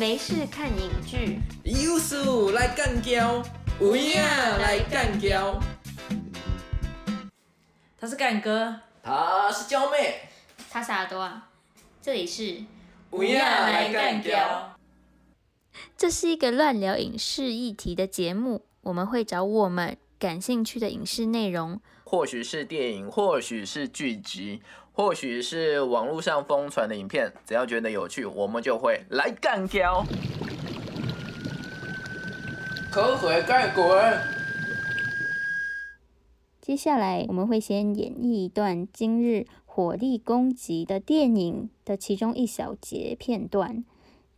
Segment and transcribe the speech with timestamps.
[0.00, 3.42] 没事看影剧，有事来干胶，
[3.78, 5.60] 有影来干胶。
[7.98, 10.22] 他是干哥，她是娇妹，
[10.70, 11.50] 他是耳朵啊。
[12.00, 12.64] 这里是，
[13.12, 14.74] 有影来干胶。
[15.98, 24.62] 这是一个乱聊影视议题的节目，我们会找我们感兴趣的影视内容，或许是电影，或许是剧集，
[25.00, 30.04] 或许是网络上疯传的影片，只要觉得有趣，我们就会来干掉。
[32.92, 33.88] 口水盖滚！
[36.60, 43.82] 接下来我们会先演绎一段今日火力攻击的电影的其中一小节片段，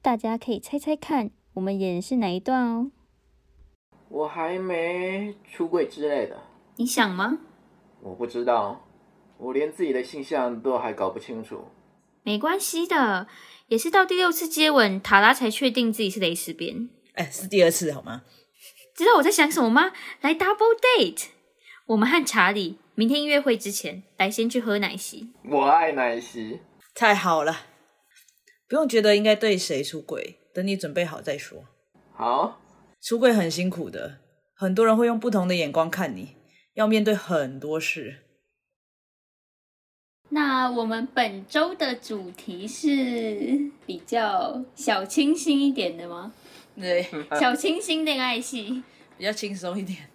[0.00, 2.92] 大家可以猜猜看，我们演的是哪一段哦？
[4.08, 6.38] 我还没出柜之类的，
[6.76, 7.38] 你想吗？
[8.00, 8.80] 我不知道，
[9.38, 11.64] 我连自己的性向都还搞不清楚。
[12.22, 13.26] 没关系的，
[13.66, 16.88] 也是到第六次接吻，塔拉才确定自己是蕾丝边。
[17.14, 18.22] 哎，是第二次好吗？
[18.94, 19.90] 知道我在想什么吗？
[20.20, 21.26] 来 double date，
[21.86, 25.32] 我们和查理明天音乐会之前，来先去喝奶昔。
[25.50, 26.60] 我爱奶昔，
[26.94, 27.66] 太好了，
[28.68, 31.64] 不用觉得应该对谁出轨，等你准备好再说。
[32.14, 32.60] 好，
[33.00, 34.18] 出柜很辛苦的，
[34.54, 36.36] 很多人会用不同的眼光看你，
[36.74, 38.21] 要面对很多事。
[40.34, 46.32] 那我们本周的主题是比较小清新一点的吗？
[46.74, 47.06] 对，
[47.38, 48.82] 小清新恋爱戏。
[49.18, 50.08] 比较轻松一点。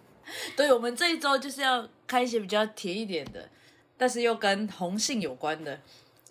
[0.56, 3.48] 对，我们这一周就是要看一些比较甜一点的，
[3.96, 5.80] 但是又跟红杏有关的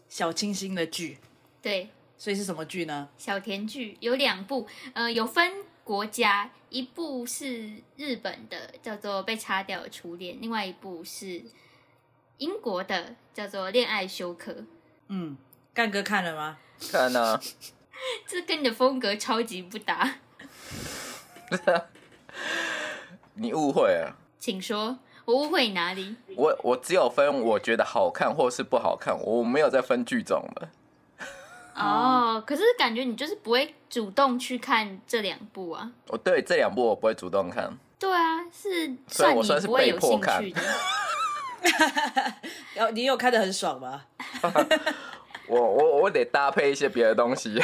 [0.09, 1.17] 小清新的剧。
[1.61, 3.07] 对，所以是什么剧呢？
[3.17, 5.49] 小甜剧有两部，呃，有分
[5.85, 11.41] 国家，一部是日本的，叫做《被擦掉的初恋》，另外一部是
[12.37, 14.51] 英国的，叫做《恋爱休克》。
[15.07, 15.37] 嗯，
[15.73, 16.57] 干哥看了吗？
[16.91, 17.39] 看啊，
[18.27, 20.15] 这跟你的风格超级不搭，
[23.33, 24.15] 你误会了。
[24.37, 26.15] 请说，我误会哪里？
[26.35, 30.69] 我我只有分我觉得好看或是不好看，我没有再分剧种了。
[31.73, 35.91] 哦，可是感觉你就是不会主动去看这两部啊。
[36.09, 40.61] 哦对这两部我不会主动看，对啊，是算你我算是不会有兴被迫看趣的。
[42.75, 44.05] 然后你有看的很爽吗？
[45.47, 47.61] 我我我得搭配一些别的东西。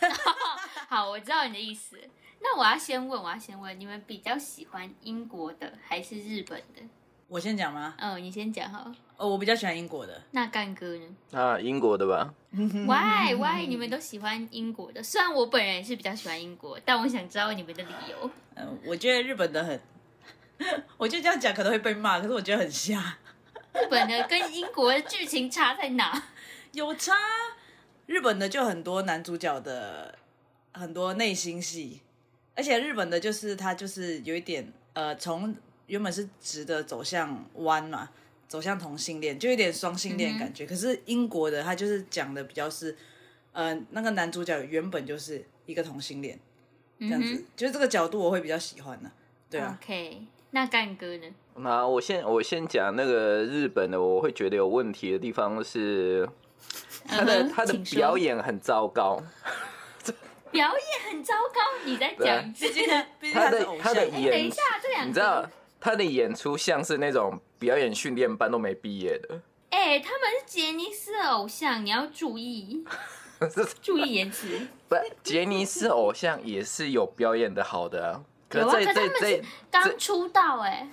[0.88, 1.98] 好，我知道你的意思。
[2.40, 6.82] 那我要先问，我要先问，你们比较喜欢英国的还是日本的？
[7.28, 7.94] 我先讲吗？
[7.98, 8.92] 嗯，你先讲好。
[9.16, 10.22] 哦，我比较喜欢英国的。
[10.30, 15.02] 那干哥呢啊，英国的吧？？Why Why 你们都喜欢英国的？
[15.02, 18.30] 虽然我本人也是比较喜欢英国，但我想知道你们的理由。
[18.54, 19.80] 嗯，我觉得日本的很，
[20.96, 23.18] 我觉得这样讲可能会被骂，可是我觉得很瞎，
[23.74, 26.22] 日本的跟英国的剧情差在哪？
[26.72, 27.14] 有差。
[28.06, 30.16] 日本的就很多男主角的
[30.72, 32.00] 很多内心戏，
[32.54, 35.52] 而且日本的就是他就是有一点呃，从
[35.88, 38.08] 原本是直的走向弯嘛，
[38.46, 40.64] 走向同性恋，就有点双性恋感觉。
[40.64, 42.96] 可是英国的他就是讲的比较是，
[43.50, 46.38] 呃，那个男主角原本就是一个同性恋，
[47.00, 49.10] 这样子，就是这个角度我会比较喜欢呢、
[49.50, 50.22] 对啊，OK，
[50.56, 51.26] 那干哥呢？
[51.56, 56.26] 那我先我先讲那个日本的，我会觉得有问题的地方是
[57.06, 59.22] 他的、嗯他的表演很糟糕，
[60.50, 62.54] 表演很糟糕，你在讲？
[63.34, 65.46] 他的他的演，等一演下，这两个你知道
[65.78, 69.38] 他的演出像是那种表演训练班都没毕业的，
[69.68, 72.82] 哎、他们是杰尼斯偶像，你要注意，
[73.82, 74.66] 注意言辞。
[74.88, 78.24] 不，杰尼斯偶像也是有表演的好的啊。
[78.48, 80.88] 可有啊，可是他这这们是刚出道哎、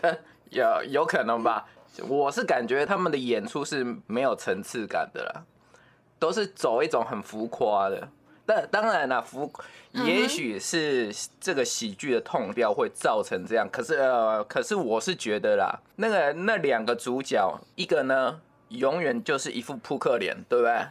[0.00, 0.18] 这
[0.50, 1.66] 有有可能吧？
[2.08, 5.42] 我是感觉他们的演出是没有层次感的啦，
[6.18, 8.08] 都是走一种很浮夸的。
[8.46, 9.50] 但当然啦，浮
[9.92, 20.86] 也许是这个喜剧的痛调会造成这样，可是呃，可是我是觉得啦，那个那两个主角，一个呢永远就是一副扑克脸，对不对？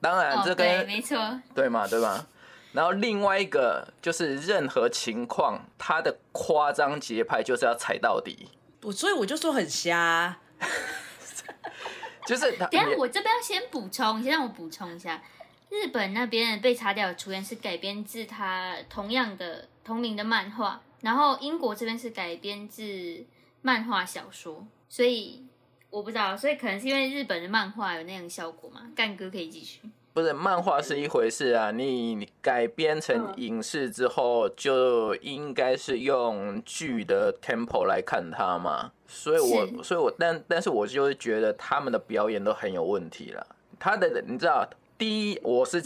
[0.00, 1.18] 当然哦，这对，跟没错，
[1.54, 2.26] 对嘛，对吧？
[2.72, 8.48] 然后另外一个就是任何情况，他的夸张节拍就是要踩到底，
[8.82, 10.40] 我所以我就说很瞎啊、
[12.26, 12.66] 就是他。
[12.70, 15.20] 等下我这边要先补充，先让我补充一下，
[15.68, 23.24] 日本那边的被擦掉的初恋是改编自他同样的同名的漫画，然后英国这边是改编自
[23.62, 25.44] 漫画小说，所以
[25.90, 28.90] 我不知道，所以可能是因为日本的漫画有那样效果嘛？
[28.94, 29.80] 干哥可以继续。
[30.12, 38.92] 不是漫画是一回事啊，你你改编成影视之后，就应该是用剧的 tempo 来看它嘛。
[39.06, 43.46] 所以我，所以我，但但是我就是觉得他们的表演都很有问题了。
[43.78, 44.68] 他的你知道，
[44.98, 45.82] 第一，我是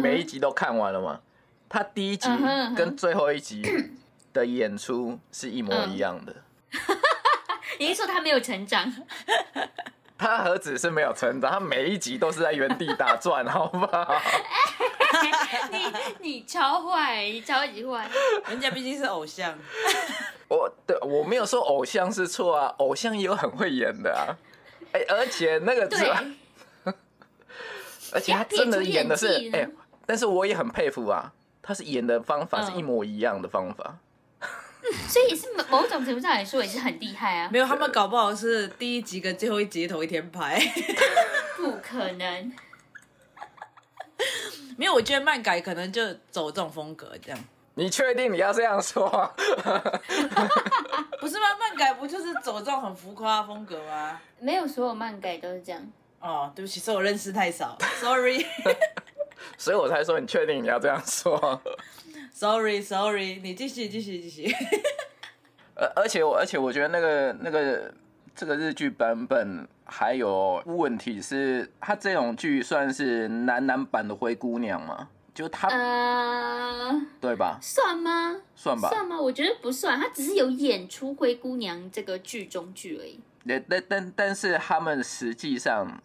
[0.00, 1.20] 每一集都看完了吗？
[1.68, 2.28] 他第一集
[2.76, 3.62] 跟最后一集
[4.32, 6.36] 的演出是一模一样的。
[7.80, 8.92] 你是说他没有成长？
[10.18, 14.14] 他何止是没有成长，他每一集都是在原地打转，好不好？
[15.70, 15.78] 你
[16.20, 18.08] 你超坏，你超级坏。
[18.48, 19.56] 人家毕竟是偶像，
[20.48, 24.36] 我对我没有说偶像是错啊，偶像也有很会演的啊。
[24.92, 26.06] 哎、而且那个对是，
[28.12, 29.68] 而且他真的演的是哎、
[30.06, 33.98] 但是我也很佩服啊，他是演的方法是嗯一模一样的方法。
[35.08, 37.48] 所以是某某种程度上来说也是很厉害啊。
[37.52, 40.60] 没有他们搞不好是第一集跟最后一集同一天拍。
[41.56, 42.48] 不可能。
[44.76, 47.38] 没有，我觉得漫改可能就走这种风格，这样
[47.74, 49.08] 你确定你要这样说？
[51.20, 51.46] 不是吗？
[51.58, 54.20] 漫改不就是走这种很浮夸的风格吗？
[54.38, 55.82] 没有所有漫改都是这样。
[56.20, 58.46] 哦，对不起，是我认识太少，sorry
[59.58, 61.60] 所以我才说你确定你要这样说。
[62.82, 64.54] sorry，你继续继续继续。
[65.74, 67.92] 而而且我而且我觉得那个那个
[68.34, 75.08] 这个日剧版本还有问题是，它这种剧算是男男版的灰姑娘吗？
[75.34, 77.58] 就他、呃，对吧？
[77.60, 78.36] 算吗？
[78.54, 78.88] 算吧。
[78.88, 79.20] 算吗？
[79.20, 83.18] 我觉得不算，他只是有演出《灰姑娘》这个剧中剧而已。
[83.46, 86.02] 但但但但是他们实际上，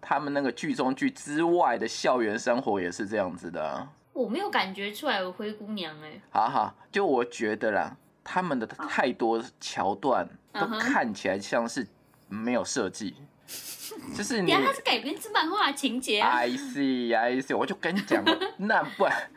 [0.00, 3.88] 他们那个剧中剧之外的校园生活也是这样子的、啊。
[4.12, 11.86] 我没有感觉出来有灰姑娘哎、好好，就我觉得啦，他们的太多桥段都看起来像是
[12.28, 13.14] 没有设计，
[14.14, 16.28] 就是你等一下它是改编自漫画情节啊。
[16.36, 18.22] I see I see，我就跟你讲，
[18.58, 19.30] 那不然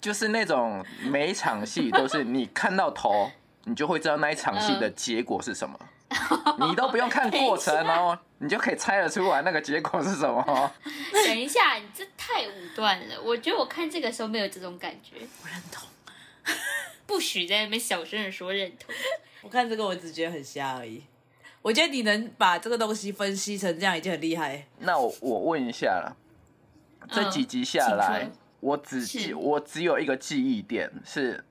[0.00, 3.30] 就是那种每一场戏都是你看到头，
[3.64, 5.78] 你就会知道那一场戏的结果是什么。
[6.60, 10.70] 你都不用看过程哦，你就可以猜得出来那个结果是什么哦。
[11.26, 13.20] 等一下，你这太武断了。
[13.22, 15.86] 我觉得我看这个时候没有这种感觉，我认同。
[17.06, 18.94] 不许在那边小声的说认同。
[19.42, 21.04] 我看这个我只觉得很瞎而已。
[21.62, 24.66] 我觉得你能把这个东西分析成这样已经很厉害。
[24.78, 26.16] 那我我问一下了，
[27.10, 31.44] 这几集下来，嗯我只记是我只有一个记忆点是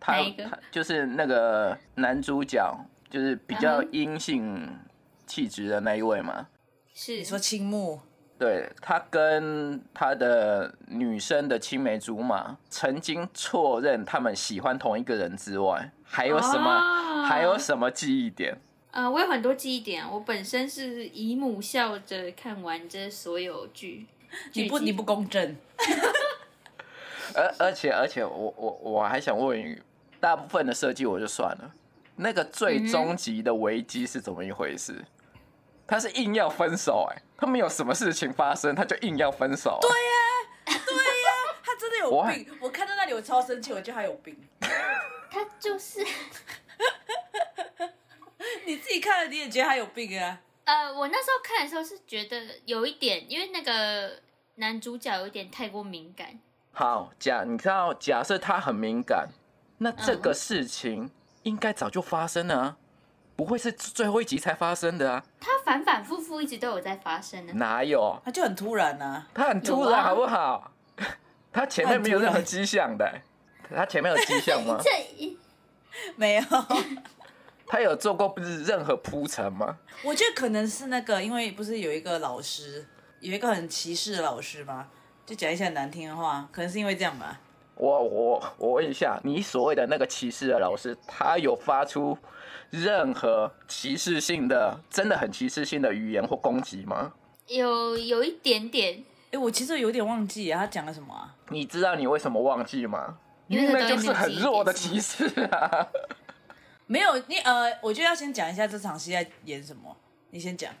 [0.00, 0.14] 他
[0.48, 2.74] 他就是那个男主角，
[3.14, 4.76] 就是比较阴性
[5.24, 6.48] 气质的那一位嘛。
[6.92, 8.00] 是你说青木，
[8.36, 18.58] 对他跟他的女生的青梅竹马曾经错认他们喜欢同一个人之外，还有什么、哦还有什么记忆点？
[18.90, 20.04] 呃，我有很多记忆点。
[20.10, 24.06] 我本身是姨母笑着看完这所有剧，
[24.52, 25.56] 你不你不公正。
[27.34, 29.82] 而而且而且我我我还想问，
[30.20, 31.74] 大部分的设计我就算了，
[32.16, 35.04] 那个最终极的危机是怎么一回事？
[35.86, 39.94] 他是硬要分手哎、他没有什么事情发生，他就硬要分手、对呀、
[40.64, 41.30] 对呀
[41.62, 42.48] 他真的有 病！
[42.60, 44.34] 我看到那里我超生气，我觉得他有病。
[45.30, 46.00] 他就是
[48.64, 50.40] 你自己看了你也觉得他有病啊？
[50.64, 54.18] 呃，我那时候看的时候是觉得有一点，因为那个
[54.54, 56.38] 男主角有点太过敏感。
[56.72, 59.28] 好，假你看到假设他很敏感，
[59.78, 61.10] 那这个事情
[61.44, 62.76] 应该早就发生了啊，
[63.36, 65.24] 不会是最后一集才发生的啊？
[65.40, 67.52] 他反反复复一直都有在发生呢。
[67.54, 68.20] 哪有？
[68.24, 69.26] 他就很突然啊。
[69.32, 70.72] 他很突有啊然好不好？
[71.52, 73.20] 他前面没有任何迹象的、
[73.74, 74.76] 他前面有迹象吗？
[74.82, 75.38] 这
[76.16, 76.42] 没有，
[77.66, 79.78] 他有做过不是任何铺陈吗？
[80.02, 82.84] 我觉得可能是那个，因为不是有一个老师，
[83.20, 84.88] 有一个很歧视的老师吗？
[85.24, 87.38] 就讲一些很难听的话，可能是因为这样吧。
[87.76, 92.16] 我我我问一下，你所谓的那个歧视的老师，他有发出
[92.70, 97.12] 任何歧视性的、真的很歧视性的语言或攻击吗？
[97.48, 101.34] 有有一点点，哎，我其实有点忘记啊，他讲了什么啊？
[101.50, 103.18] 你知道你为什么忘记吗？
[103.48, 105.86] 因为那就是很弱的歧视啊！
[106.86, 109.94] 没有，你呃，我就要先讲一下这场戏在演什么。
[110.30, 110.72] 你先讲。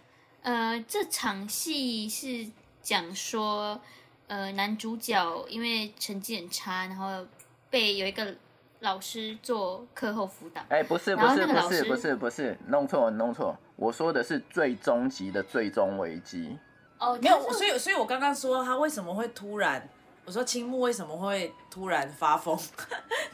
[0.42, 3.78] 呃，这场戏是讲说，
[4.26, 7.26] 呃，男主角因为成绩很差，然后
[7.68, 8.34] 被有一个
[8.80, 10.62] 老师做课后辅导。
[10.68, 16.58] 哎、不是不是不是不是不是，弄错弄错，我说的是最终极的最终危机。
[16.98, 19.86] 哦，没有，所以所以我刚刚说他为什么会突然，
[20.24, 22.58] 我说青木为什么会突然发疯，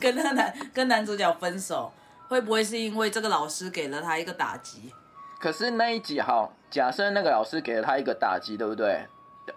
[0.00, 1.92] 跟那男跟男主角分手，
[2.28, 4.92] 会不会是因为这个老师给了他一个打击？
[5.38, 9.06] 可是那一集好，假设那个老师给了他一个打击，对不对？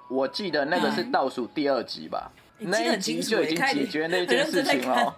[0.09, 5.15] 我记得那个是倒数第二集吧，那一集就已经解决那件事情了。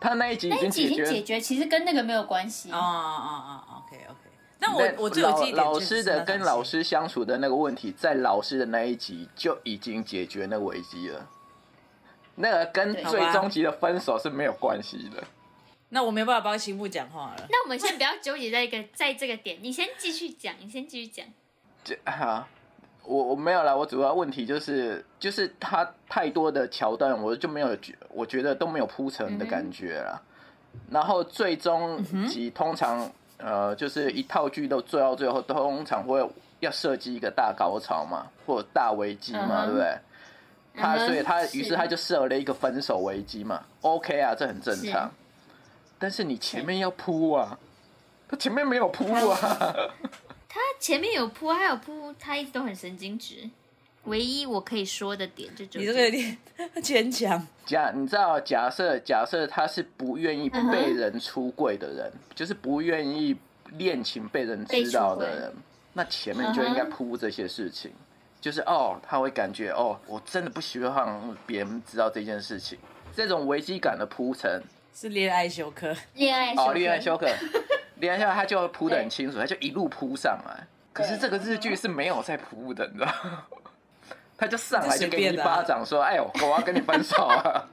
[0.00, 2.70] 他那一集已经解决解决，其实跟那个没有关系。
[2.70, 4.18] 哦哦哦哦，OK OK。
[4.60, 11.28] 那我我最有记忆点老老就是师的跟老师相处的那个问题，在老师的那一集就已经解决那个危机了。
[12.36, 15.24] 那个跟最终集的分手是没有关系的。
[15.88, 17.46] 那我没办法帮新木讲话了。
[17.50, 21.26] 那我们先不要纠结在一个在这个点，你先继续讲，你先继续讲。
[21.82, 22.46] 这哈，
[23.08, 30.20] 我我没有啦，我主要问题就是就是他太多的桥段，我就没有觉，我觉得都没有铺成的感觉啦。
[30.90, 36.22] 然后最终集通常、呃，就是一套剧都做到最后，通常会
[36.60, 39.98] 要设计一个大高潮嘛，或者大危机嘛，嗯对不对？
[40.76, 45.10] 他所以他于是他就设了一个分手危机嘛，OK 啊，这很正常是。
[45.98, 47.58] 但是你前面要铺啊，
[48.28, 49.38] 他前面没有铺啊。
[50.48, 53.48] 他前面有铺，还有铺，他一直都很神经质。
[54.04, 56.38] 唯一我可以说的点就就你这个有点
[56.82, 57.46] 牵强。
[57.66, 63.36] 假你知道，假设假设他是不愿意被人出柜的人，就是不愿意
[63.72, 65.52] 恋情被人知道的人，
[65.92, 67.90] 那前面就应该铺这些事情，
[68.40, 72.78] 就是哦，他会感觉哦，我真的不希望别人知道这件事情，
[73.14, 74.62] 这种危机感的铺陈，
[74.94, 77.26] 是恋爱休克，恋爱哦，课恋爱休克，
[78.00, 80.66] 恋爱休克他就铺的很清楚，他就一路铺上来。
[80.92, 83.44] 可是这个日剧是没有在铺的，你知道吗？
[84.36, 87.68] 他就上来就给你一巴掌，说：“哎呦，我要跟你分手啊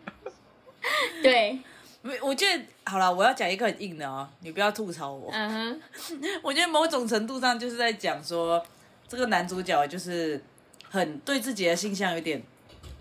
[1.22, 1.60] 对，
[2.02, 5.30] 没我觉得好了，我要讲一个很硬的哦，你不要吐槽我。
[5.32, 5.82] 嗯哼，
[6.42, 8.64] 我觉得某种程度上就是在讲说，
[9.08, 10.44] 这个男主角就是
[10.90, 12.42] 很对自己的形象有点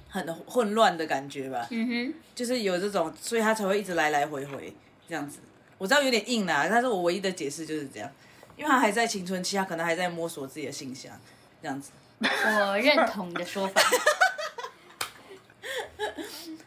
[0.08, 4.74] 很混乱的感觉吧，嗯哼，就是有这种，所以他才会一直来来回回
[5.08, 5.38] 这样子。
[5.78, 8.10] 我知道有点硬啦，但是我唯一的解释就是这样，
[8.56, 11.12] 因为他还在青春期，他可能还在摸索自己的形象，
[11.60, 11.90] 这样子。
[12.20, 13.82] 我认同你的说法。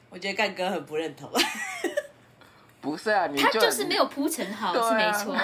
[0.10, 1.30] 我觉得干哥很不认同。！”
[2.80, 5.36] 不是啊，你他就就是没有铺陈好，是没错。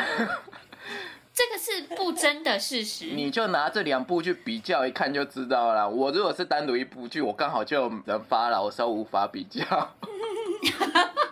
[1.33, 3.07] 这个是不争的事实。
[3.07, 5.89] 你就拿这两部去比较，一看就知道了。
[5.89, 9.61] 我如果是单独一部剧，我刚好就能发牢骚，无法比较。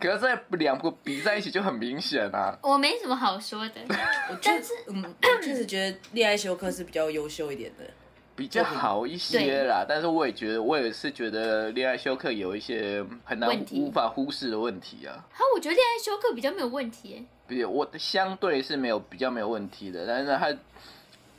[0.00, 2.58] 可是这两部比在一起就很明显啊。
[2.62, 3.74] 我没什么好说的，
[4.42, 7.84] 但是嗯，我确实觉得恋爱休克是比较优秀一点的。
[8.36, 15.12] 比较好一些啦，但是我也觉得，我也是觉得恋爱休克有一些很难问题无法忽视的问题啊。
[15.30, 17.24] 好，我觉得恋爱休克比较没有问题耶。
[17.46, 20.56] 比如我相对是没有比较没有问题的，但是他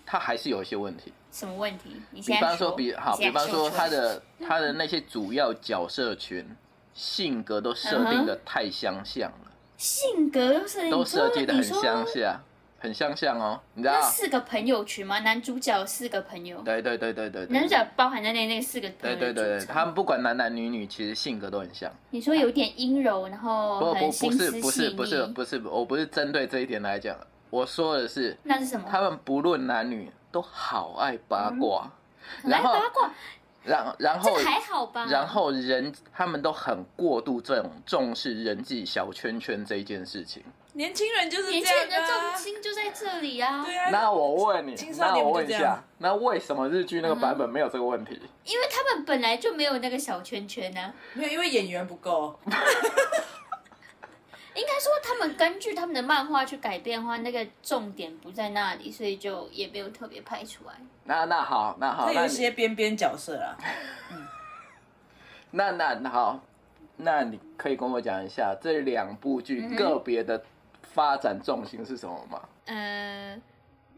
[0.06, 1.12] 他还是有一些问题。
[1.32, 2.00] 什么问题？
[2.12, 6.46] 你比现在方说，比好，比方说他的他的那些主要角色群
[6.94, 12.42] 性格都设定的太相像了，性格都是都设计的很相像。
[12.84, 14.10] 很相像哦，你知那道？
[14.10, 15.20] 四个朋友群吗？
[15.20, 21.92] 男主角四个朋友，对对对对对对男主角包含在内那四个朋对友对对他们不管男男女女，其实性格都很像。
[22.10, 27.16] 你说有点阴柔，然后不不不是不是不是，不是，我不是针对这一点来讲，
[27.52, 28.88] 我说的是那是什么？
[28.90, 31.88] 他们不论男女都好爱八卦，
[32.46, 33.12] 来八卦，
[33.72, 35.08] 然然后这个还好吧？
[35.10, 40.44] 然后人他们都很过度这种重视人际小圈圈这一件事情。
[40.74, 42.38] 年轻人就是年轻人的重。
[42.38, 48.20] 心就在这里啊，对啊，那我问你那我问一下，那为什么日剧那个版本没有这个问题？
[48.46, 52.38] 因为他们本来就没有那个小圈圈呢、没有，因为演员不够。
[54.54, 60.74] 应该说，他们根据他们的漫画去改变的话，那个重点不在那里，所以就也没有特别拍出来。
[61.04, 63.58] 那那好，那好，他有一那些边边角色啊，
[65.52, 66.40] 那那那好，
[66.98, 70.44] 那你可以跟我讲一下这两部剧个别的
[70.84, 72.42] 发展重心是什么吗？
[72.66, 73.42] 呃，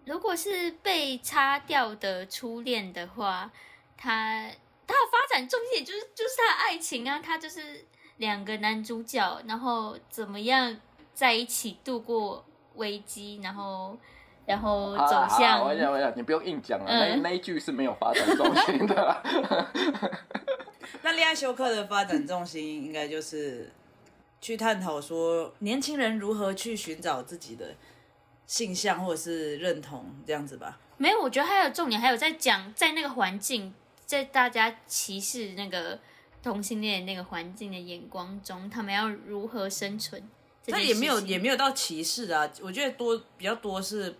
[0.06, 3.52] 如果是被擦掉的初恋的话，
[3.98, 4.50] 他
[4.88, 7.86] 他的发展重点就是就是他的爱情啊，他就是
[8.18, 10.78] 两个男主角，然后怎么样
[11.14, 12.46] 在一起度过
[12.76, 13.98] 危机，然后
[14.46, 19.24] 然后走向我跟你讲，我讲，你不用硬讲了，那嗯那一句是没有发展重心的。
[21.02, 23.72] 那恋爱休克的发展重心应该就是
[24.42, 27.74] 去探讨说年轻人如何去寻找自己的
[28.46, 30.80] 性向或者是认同这样子吧。
[30.98, 33.74] 没有，我觉得还有重点，还有在讲在那个环境，
[34.06, 36.00] 在大家歧视那个
[36.42, 40.22] 同性恋那个环境的眼光中，他们要如何生存
[40.64, 40.94] 这件事情？
[40.94, 44.16] 那也没有也没有到歧视啊，我觉得多比较多是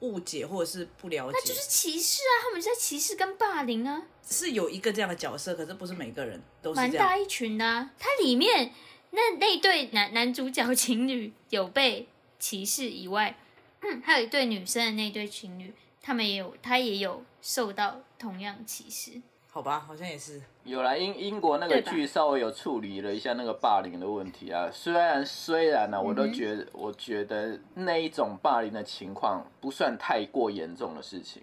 [0.00, 2.32] 误解或者是不了解，那就是歧视啊！
[2.42, 6.76] 他们在歧视跟霸凌啊，是有一个这样的角色，可是不是每个人都是。
[6.76, 7.90] 蛮大一群的、啊。
[7.98, 8.72] 它里面
[9.10, 13.38] 那那对男男主角情侣有被歧视以外，
[13.82, 19.20] 嗯，还有一对女生的那对情侣，他们也有他也有受到同样歧视。
[19.50, 20.40] 好吧，好像也是。
[20.70, 24.70] 有啦，英英国那个剧稍微有处理了一下那个霸凌的问题啊。
[24.72, 31.42] 虽然虽然呢、嗯我都觉得、我觉得那一种霸凌的情况不算太过严重的事情。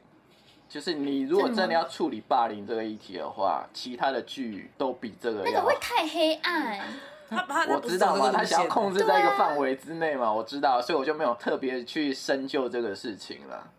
[0.69, 6.79] 就是你如果真的要处理霸凌这个议题的话，其他的剧都比这个要那个会太黑暗。
[7.29, 13.71] 他他他我知道嘛，他想要控制在一个范围之内嘛，我知道，所以我就没有特别去深究这个事情了。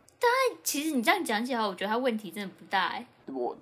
[0.62, 3.06] 其实你这样讲起来，我觉得他问题真的不大哎。
[3.26, 3.56] 我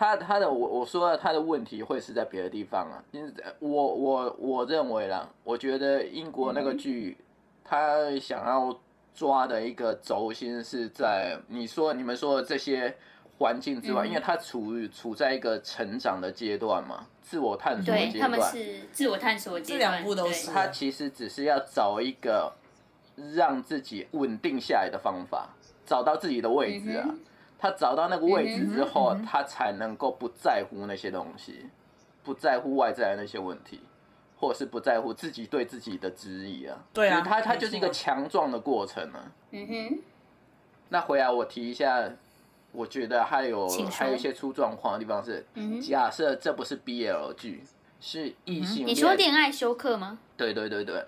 [0.00, 7.18] 他他的我我说了他的问题会是在别的地方啊，因为我我我认为啦，我觉得英国那个剧，
[7.62, 8.74] 他想要
[9.12, 12.96] 抓的一个轴心是在你说你们说的这些
[13.36, 22.50] 环境之外，嗯因为他处于处在一个成长的阶段嘛，自我探索的对他们阶段，是自我探索阶段这，两部都是他其实只是要找一个
[23.34, 25.50] 让自己稳定下来的方法，
[25.84, 27.14] 找到自己的位置啊。
[27.60, 31.66] 他找到那个位置之后，他才能够不在乎那些东西，
[32.22, 33.80] 不在乎外在的那些问题，
[34.38, 36.82] 或者是不在乎自己对自己的质疑啊。
[36.94, 39.30] 对啊他他就是一个强壮的过程啊。
[39.50, 39.98] 嗯哼，
[40.88, 42.10] 那回来我提一下，
[42.72, 47.62] 我觉得还有还有一些出状况的地方是，嗯假设这不是 BL 剧，
[48.00, 50.18] 是异性恋，你说恋爱休克吗？
[50.36, 51.04] 对对对对，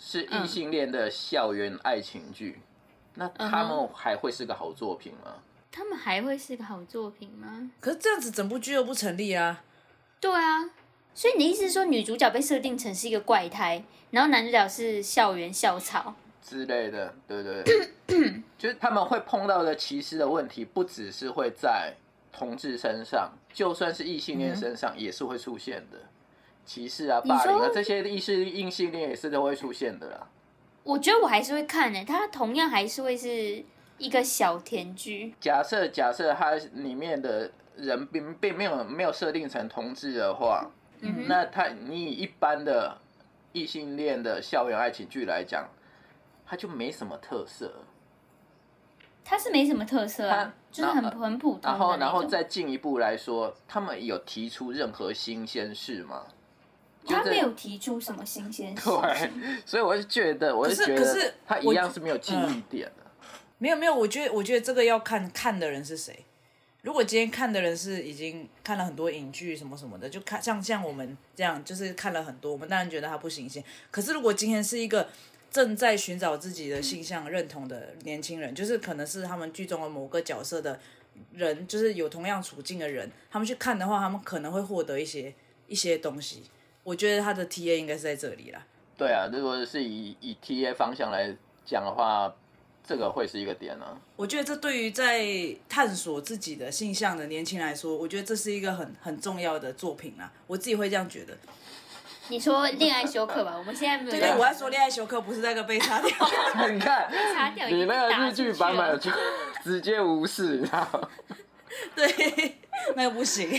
[0.00, 2.60] 是异嗯性恋的校园爱情剧，
[3.14, 5.34] 那他嗯们还会是个好作品吗？
[5.70, 7.70] 他们还会是个好作品吗？
[7.80, 9.62] 可是这样子整部剧又不成立啊。
[10.20, 10.70] 对啊，
[11.14, 16.14] 所以你的意思是说，女主角被设定成是一个怪胎，然后男主角是校园校草？
[16.42, 17.62] 之类的，对对
[18.06, 21.94] 对， 就是他们会碰到的歧视的问题，不只是会在
[22.32, 25.98] 同志身上，就算是异性恋身上也是会出现的。
[26.64, 30.26] 歧视啊、霸凌啊，这些异性异性恋也是都会出现的啦。
[30.84, 33.62] 我觉得我还是会看的、他同样还是会是
[33.98, 35.34] 一个小甜剧。
[35.40, 42.96] 假设假设它里面的人并并没有没有设定成同志的话，嗯，那他你以一般的
[43.52, 45.68] 异性恋的校园爱情剧来讲，
[46.46, 47.72] 它就没什么特色。
[49.24, 56.24] 它是没什么特色啊，就是很很普通然后，然后再进一步来说，他们有提出任何新鲜事吗？
[57.06, 59.30] 他没有提出什么新鲜事 对。，
[59.66, 63.07] 所以我就觉得，我可是觉可是得他一样是没有记忆点的。
[63.58, 66.24] 没有没有，我觉得我觉得这个要看看的人是谁。
[66.82, 73.62] 如果今天看的人是已经看了很多影剧什么什么的，就看像像我们这样，就是看了很多，我们当然觉得他不新鲜。
[73.90, 75.08] 可是如果今天是一个
[75.50, 80.78] 正在寻找自己的性向认同的年轻人，就是可能是他们剧中的某个角色的
[81.32, 85.34] 人，就是有同样处境的人，他们去看的话，他们可能会获得一些
[85.66, 86.44] 一些东西。
[86.84, 88.64] 我觉得他的 T A 应该是在这里啦。
[88.96, 92.32] 对啊，如果是以以 T A 方向来讲的话，
[92.88, 93.94] 这个会是一个点啊。
[94.16, 95.26] 我觉得这对于在
[95.68, 100.32] 探索自己的性向的年轻人来说，我觉得这是一个很很重要的作品啊。
[100.46, 101.36] 我自己会这样觉得。
[102.30, 106.10] 你说恋爱休克吧， 我们现在没有对对，我在说恋爱休克，不是那个被擦掉。
[106.70, 109.10] 你看，擦掉，你那个日剧版本了就
[109.62, 111.08] 直接无视，你知道吗？
[111.94, 112.56] 对，
[112.96, 113.50] 那个不行。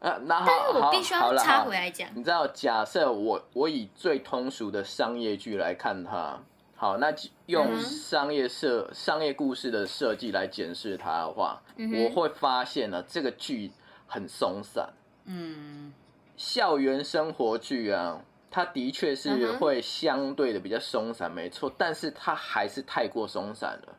[0.00, 6.40] 啊，那好，但是我好必须要插回来讲，你知道，假设我我以最通俗的商业剧来看它，
[6.80, 7.14] 好，那
[7.44, 13.70] 用商业设、商业故事的设计来检视它的话，嗯我会发现呢，这个剧
[14.06, 14.88] 很松散。
[15.26, 15.92] 嗯，
[16.38, 23.94] 校园生活剧啊，它的确嗯是会相对的比较松散，没错，但是它还是太过松散了。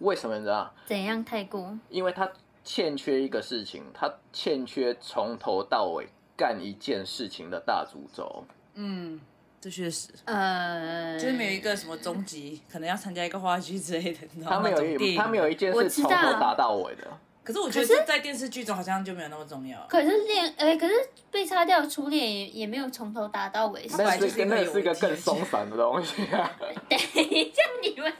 [0.00, 0.74] 为什么你知道？
[0.84, 1.78] 怎样太过？
[1.88, 2.30] 因为它
[2.62, 6.06] 欠缺一个事情，它欠缺从头到尾
[6.36, 8.44] 干一件事情的大主轴。
[8.74, 9.18] 嗯，
[9.60, 14.56] 这确实，呃，就是没有一个什么终极，可能要参加一个话剧之类的，你知道吗？
[14.56, 17.06] 他们有一，他们有一件我事从头打到尾的。
[17.42, 19.84] 可是我觉得是在电视剧中好像就没有那么重要。
[19.88, 20.94] 可是恋，哎、可是
[21.30, 23.86] 被擦掉的初恋也也没有从头打到尾。
[23.98, 26.50] 那就是一个有那是一个更松散的东西啊。
[26.88, 28.12] 等一下，你们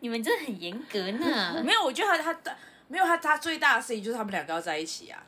[0.00, 1.62] 你们真的很严格呢。
[1.62, 2.56] 没有，我觉得他他
[2.88, 5.22] 没有他他最大的事情就是他们两个要在一起啊，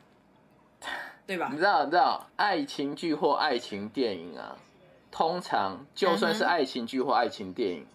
[1.27, 1.57] 对吧你？
[1.57, 4.55] 知道，你知道，爱情剧或爱情电影啊，
[5.17, 7.87] 通常就算是爱情剧或爱情电影，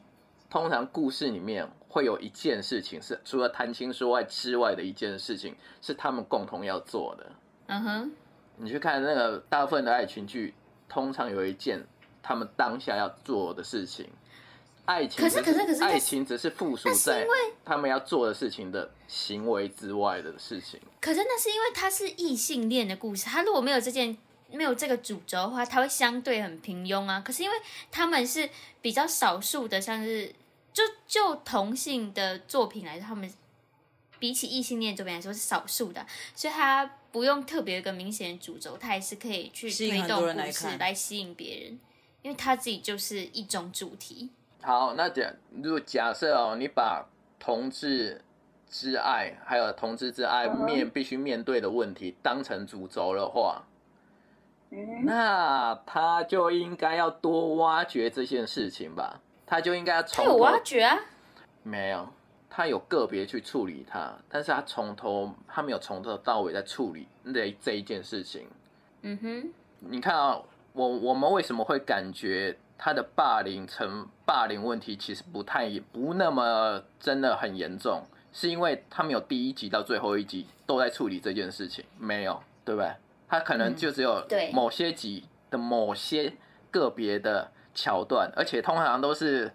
[0.51, 7.31] 通常故事里面会有一件事情是除了谈情说爱之外的一件事情，是他们共同要做的。
[7.69, 8.13] 嗯哼，
[8.57, 10.53] 你去看那个大部分的爱情剧，
[10.89, 11.87] 通常有一件
[12.21, 14.11] 他们当下要做的事情。
[14.85, 17.25] 爱情可是可是可是爱情只是附属在
[17.65, 20.81] 他们要做的事情的行为之外的事情。
[21.01, 24.19] 可是那是因为它是异性恋的故事，他如果没有这件
[24.53, 27.21] 没有这个主轴的话，它会相对很平庸啊。
[27.25, 27.57] 可是因为
[27.91, 28.49] 他们是
[28.81, 30.33] 比较少数的，像是
[30.73, 33.33] 就就同性的作品来说，他们
[34.19, 41.81] 比起异性恋作品来说是少数的，所以它不用特别一个明显的主轴，它也是可以去推动故人来看事来吸引别人，
[42.23, 44.31] 因为他自己就是一种主题。
[44.63, 47.05] 好，那假如果假设哦，你把
[47.41, 48.23] 同志
[48.71, 53.67] 之爱，还有同志之爱面必须面对的问题当成主轴的话，
[54.75, 60.99] 嗯，那他就应该要多挖掘这件事情吧，他就应该要他有从头挖掘啊，
[61.63, 62.09] 没有，
[62.49, 68.49] 他有个别去处理它，但是他从头他没有从头到尾在处理这这一件事情。
[69.03, 70.41] 嗯哼，你看啊，
[70.73, 82.91] 我我们为什么会感觉他的霸凌成霸凌问题其实不太不那么真的很严重，是因为他没有第一集到最后一集都在处理这件事情，没有，对不对？
[83.33, 86.35] 他可能就只有对某些集的某些
[86.71, 89.51] 个别的桥段，而且通常都是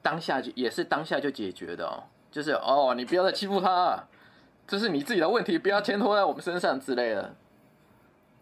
[0.00, 4.06] 当下就也是当下就解决的哦，就是哦，你不要再欺负他，
[4.68, 7.34] 这是你自己的问题，不要牵拖在我们身上之类的。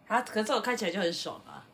[0.07, 1.65] 啊，可是这种看起来就很爽啊。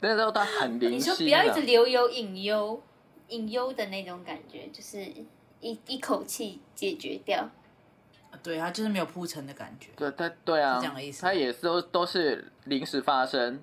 [0.00, 2.82] 那时候他很你灵你说不要一直啊，留有隐忧，
[3.28, 5.02] 隐忧的那种感觉，就是
[5.60, 7.48] 一一口气解决掉。
[8.42, 9.90] 对，他就是没有铺陈的感觉。
[9.96, 13.62] 对对对啊是这样的意，思他也是都都是临时发生，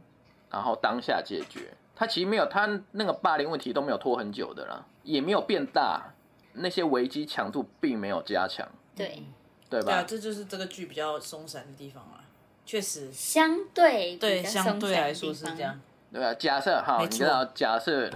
[0.52, 1.74] 然后当下解决。
[1.96, 6.14] 他其实没有他那个霸凌问题都没有拖很久的啦，也没有变大，
[6.54, 9.24] 那些危机强度并没有加强，对，
[9.68, 10.06] 对对啊，吧？
[10.08, 12.22] 这就是这个剧比较松散的地方啊。
[12.68, 15.80] 确实，相对比对，相对来说是这样。
[16.14, 16.34] 对啊？
[16.36, 18.08] 假设好，你知道，假设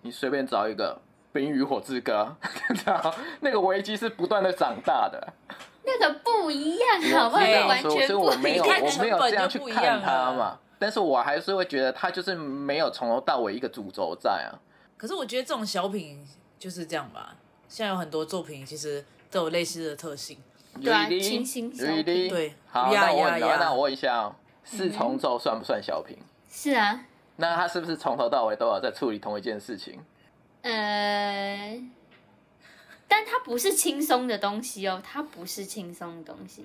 [0.00, 0.94] 你随便找一个
[1.32, 2.34] 《冰与火之歌》，
[2.74, 5.32] 知道那个危机是不断的长大的。
[5.84, 7.42] 那个不一样，好不好？
[7.42, 8.80] 完全所以所以我不没有一样。
[8.80, 14.58] 我没有这样去看它嘛，但是我还是会觉得它就是没有从头到尾一个主轴在啊。
[14.96, 16.26] 可是我觉得这种小品
[16.58, 17.36] 就是这样吧。
[17.68, 20.38] 现在有很多作品其实都有类似的特性。
[20.82, 21.06] 对啊？
[21.06, 26.16] 清新小品对好，那我问，那我问一下哦，四重奏算不算小品？
[26.50, 27.04] 是啊，
[27.36, 30.00] 那他是不是从头到尾都有在处理同一件事情？
[30.62, 31.78] 呃，
[33.14, 36.64] 但它不是轻松的东西哦，它不是轻松的东西。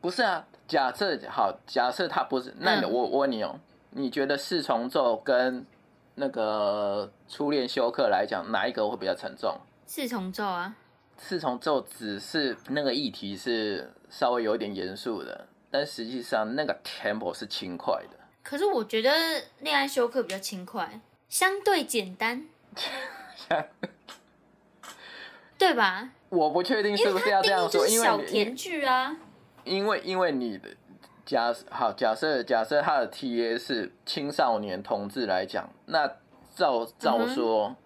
[0.00, 5.66] 不是啊，假设好，假设它不是，那我我问你哦，你觉得四重奏跟
[6.14, 9.54] 那个初恋休克来讲，哪一个会比较沉重？
[9.86, 10.74] 四重奏啊，
[11.18, 18.16] 四重奏只是那个议题是稍微有一点严肃的，但实际上那个 tempo 是轻快的。
[18.42, 19.10] 可是我觉得
[19.60, 22.46] 恋爱休克比较轻快，相对简单，
[25.62, 26.08] 对吧？
[26.28, 29.16] 我不确定是不是要这样说，因为小甜剧啊。
[29.64, 30.68] 因为因为你的
[31.24, 36.06] 假好假设假设他的 TA 是青少年同志来讲，那
[36.52, 37.76] 照照嗯说、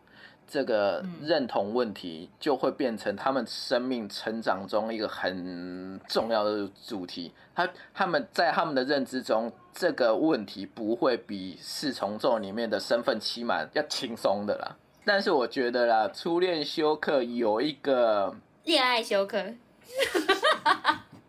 [0.49, 7.35] 这个认同问题就会变成他们生命成长中一个很重要的主题。
[7.55, 14.77] 他他们在他们的认知中，这个问题不会比四重奏里面的身份期满要轻松的啦。
[15.07, 19.41] 但是我觉得啦，初恋休克有一个恋爱休克，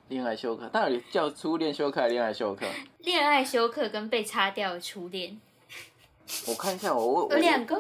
[0.10, 2.66] 恋爱休克，到底叫初恋休克还是恋爱休克？
[3.06, 5.40] 恋爱休克跟被擦掉的初恋
[6.50, 7.78] 我看一下，我我有两个。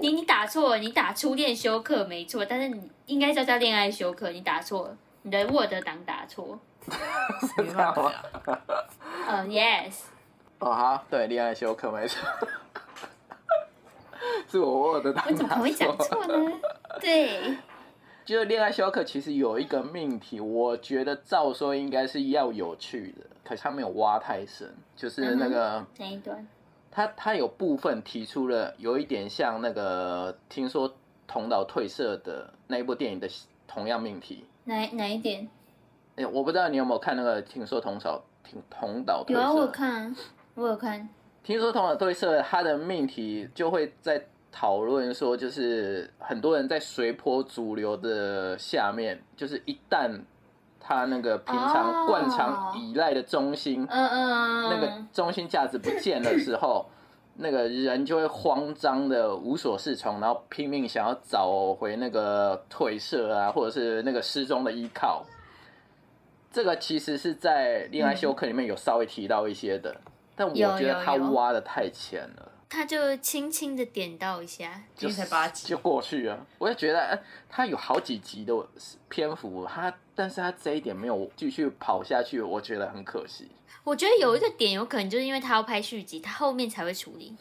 [0.00, 6.56] 你你打错了，你打初恋休克没错，但是你应该叫叫恋爱休克，你打错了，你的 Word 档打错。
[7.58, 8.12] 没办法
[8.44, 8.62] 啊，
[9.26, 10.04] 呃、y e s
[10.60, 12.20] 哦好，对，恋爱休克没错，
[14.48, 16.34] 是我我的当我怎么会讲错呢？
[17.00, 17.56] 对，
[18.24, 26.46] 就是恋爱休克其实有一个命题，我觉得照说应该是要有趣的，可是他没有挖太深，就是那个、哪一段？
[26.90, 30.94] 他他有部分提出了有一点像那个听说
[31.26, 33.28] 同岛退社的那一部电影的
[33.66, 34.44] 同样命题。
[34.64, 35.48] 哪哪一点？
[36.16, 39.40] 哎、我不知道你有没有看那个听说同岛听同岛退社？
[39.40, 40.16] 有啊，我有看啊，
[40.54, 41.08] 我有看。
[41.42, 50.20] 听说同岛对社他的命题就会在讨论说，就是很多人在随波逐流的下面，就是一旦
[50.78, 56.86] 他那个平常哦惯常依赖的中心，嗯嗯，那个中心价值不见的时候，
[57.36, 65.24] 那个人就会慌张的无所适从，然后拼命想要找回那个褪色啊，或者是那个失踪的依靠。
[66.52, 69.96] 这个其实是在恋爱休克里面有稍微提到一些的，
[70.34, 76.46] 但我觉得他挖的太浅了，他就轻轻的点到一下，今天才八集就，过去了。
[76.58, 77.18] 我就觉得，呃
[77.48, 78.54] 他有好几集的
[79.08, 83.50] 篇幅，他但是他这一点没有继续跑下去，我觉得很可惜。
[83.84, 87.36] 我觉得有一个点有可能就是因为他要拍续集，他后面才会处理，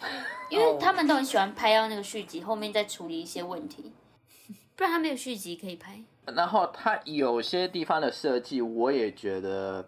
[0.49, 3.93] 因为他们都很喜欢拍到那个续集后面再处理一些问题，
[4.75, 6.01] 不然他没有续集可以拍。
[6.25, 9.87] 然后他有些地方的设计，我也觉得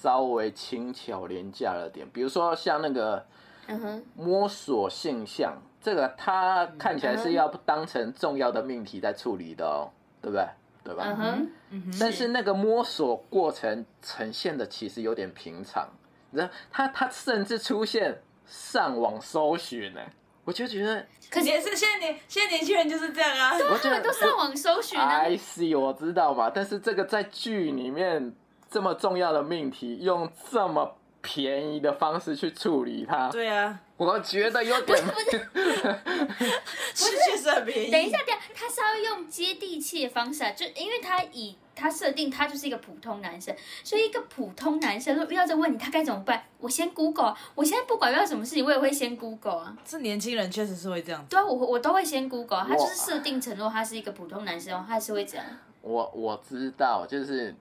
[0.00, 3.26] 稍微轻巧廉价了点，比如说像那个
[3.66, 9.90] 嗯哼，摸索现象，这个它看起来是要当成重要的命题在处理的哦，
[10.22, 10.46] 对不对？
[10.82, 11.04] 对吧？
[11.06, 15.86] 嗯哼，嗯哼，但是那个摸索过程呈现的其实有点平常，
[16.30, 20.00] 你知道，他他甚至出现上网搜寻呢，
[20.44, 25.06] 我就觉得，可是现在年现在年轻人就是这样啊，我觉得他们都上网搜寻啊。
[25.06, 28.34] I，see，我知道嘛，但是这个在剧里面
[28.70, 34.96] 这么重要的命题，用这么便宜的方式去处理它，对啊，我觉得有点
[36.94, 37.90] 是确实 很便宜。
[37.90, 43.54] 等一下，等一下，他是要用接地气的方式啊，就因为他以他设定他就是一个普通男生，
[43.84, 46.42] 所以一个普通男生如果遇到这个问题，他该怎么办？
[46.58, 49.76] 我先 Google，啊我现在不管遇到什么事情，我也会先 Google 啊。
[49.84, 51.28] 是年轻人确实是会这样子。
[51.28, 55.44] 对啊，我我都会先 Google，啊他就是设定承诺他是一个普通男生，他还是会这样。
[55.82, 57.54] 我我知道，就是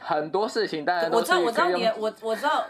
[0.00, 2.66] 很多事情当然我知道，我知道你的，我我知道，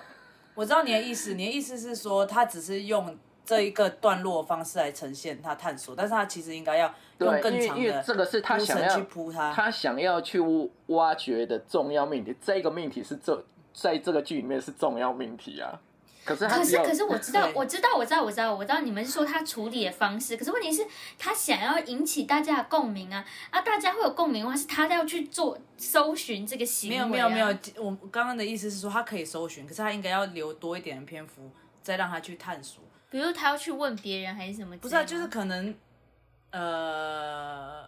[0.54, 1.34] 我知道你的意思。
[1.34, 6.86] 你的意思是说，他只是用这一个段落方式来呈现他探索，但是他其实应该要
[7.18, 9.52] 用对，更长的这个是他想要去铺他。
[9.52, 10.40] 他想要去
[10.86, 15.80] 挖掘的重要命题，这个命题是这在这个剧里面是重要命题啊。
[16.26, 20.84] 可是可是可是我 知道我知道我知道我知道我知道你们是说他处理的方式，可是问题是，
[21.16, 23.60] 他想要引起大家的共鸣啊啊！
[23.60, 27.06] 大家会有共鸣的话，是他要去做搜寻这个行为、啊。
[27.06, 31.48] 没有没有没有，我刚刚的意思是说，他可以搜寻，可是他应该要留多一点的篇幅，
[31.82, 32.82] 再让他去探索。
[33.08, 34.76] 比如他要去问别人还是什么？
[34.78, 35.72] 不是啊，就是可能，
[36.50, 37.82] 呃，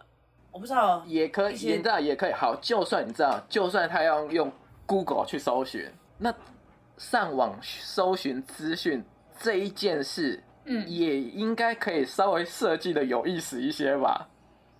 [0.51, 2.31] 我不知道，也可以，一些你知道也可以。
[2.31, 4.49] 好，就算你知道，就算他要用
[4.85, 6.33] Google 去搜寻，那
[6.99, 9.03] 上网搜寻资讯
[9.39, 14.27] 这一件事，嗯也应该可以稍微设计的有意思一些吧。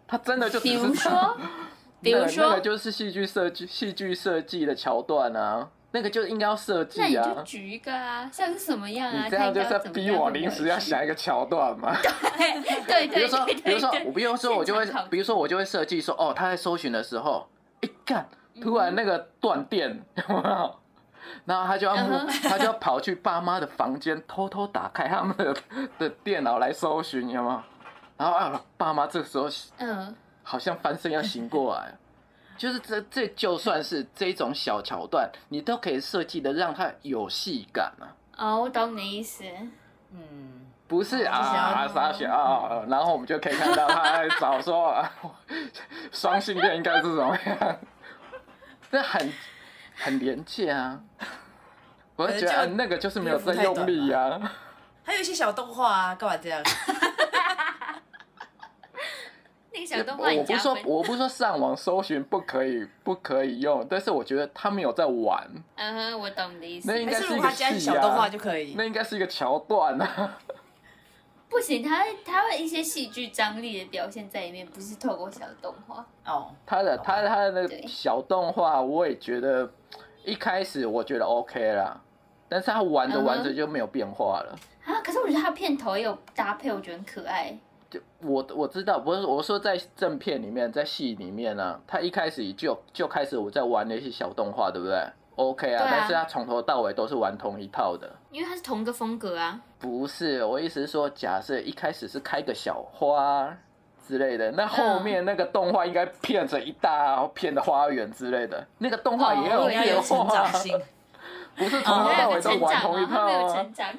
[0.05, 1.37] 他真的就只比如说，
[2.03, 7.41] 比如那个那个就是戏剧设计、戏剧设计的桥段啊，那个就应该要设计那你就啊。
[7.45, 9.23] 举一个啊，像是什么样啊？
[9.23, 11.95] 你这样就是在逼我临时要想一个桥段嘛？
[12.85, 17.47] 对对 比如说，比如说，我比如说我就会比如说我就会设计说，哦，他在搜寻的时候，
[17.81, 18.27] 一干，
[18.61, 20.75] 突然那个断电，有没有？
[21.45, 21.95] 然后他就要
[22.43, 25.55] 他就要跑去爸妈的房间，偷偷打开他们的
[25.97, 27.61] 的电脑来搜寻，有没有？
[28.17, 31.93] 然后啊，爸妈这时候嗯，好像翻身要醒过来，
[32.57, 38.11] 就是这这就算是这种小桥段，你都可以设计的让他有戏感啊。
[38.37, 39.43] 哦，我懂你意思。
[40.11, 45.11] 嗯，不是啊，要傻小啊，然后我们就可以看到他在找说啊，
[46.11, 47.77] 双性恋应该是怎么样？
[48.91, 49.31] 这很
[49.99, 51.01] 很廉价啊！
[52.15, 54.51] 我就觉得、那个就是没有在用力、啊。
[55.03, 56.61] 还有一些小动画啊，干嘛这样？
[59.71, 60.77] 那个小动我画我不是说。
[60.85, 66.97] 我不是说上网搜寻不可以不可以用，但是我觉得他们有在玩，嗯哼，我懂你的意思那。
[66.99, 68.83] 应还该一个是他加戏小动画啊，就可以那？
[68.83, 70.37] 应该是一个桥段啊。
[71.49, 76.05] 不行，他他会一些戏剧张力的表现在里面，不是透过小动画。
[76.25, 79.71] 哦，他的他的他的那对个小动画，我也觉得
[80.23, 81.99] 一开始我觉得 OK 啦，
[82.47, 84.55] 但是他玩着玩着就没有变化了。
[84.85, 87.57] 啊，可是我觉得他片头也有搭配，我觉得很可爱。
[87.89, 94.95] 就我我知道，不是我说在正片里面，在戏里面呢、他一开始就就开始我在玩那些小动画，对不对
[95.35, 98.07] ？OK 啊，啊但是他从头到尾都是玩同一套的。
[98.29, 99.59] 因为他是同一个风格啊。
[99.79, 103.57] 不是，我意思是说，假设一开始是开个小花
[104.09, 110.81] 之类的，那后面那个动画应该骗着一大片的花园之类的，那个动画也有哦要有变成化长，性。
[111.55, 113.71] 不是从头到尾都玩同一套他没有啊成。
[113.71, 113.87] 长。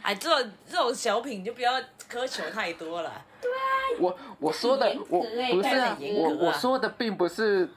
[0.00, 1.74] 哎，这种这种小品就不要
[2.10, 3.12] 苛求太多了。
[4.00, 5.68] 我我说的我欸不是
[6.18, 7.68] 我我说的并不是，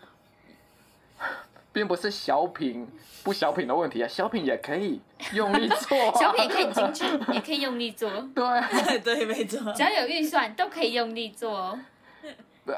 [1.78, 2.88] 并不是小品
[3.24, 5.00] 不小品的问题啊，小品也可以
[5.34, 8.68] 用力做、啊， 小品也可以精致，也可以用力做， 对啊，
[9.04, 9.72] 对，没错。
[9.74, 11.80] 只要有预算都可以用力做哦。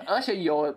[0.06, 0.76] 而且有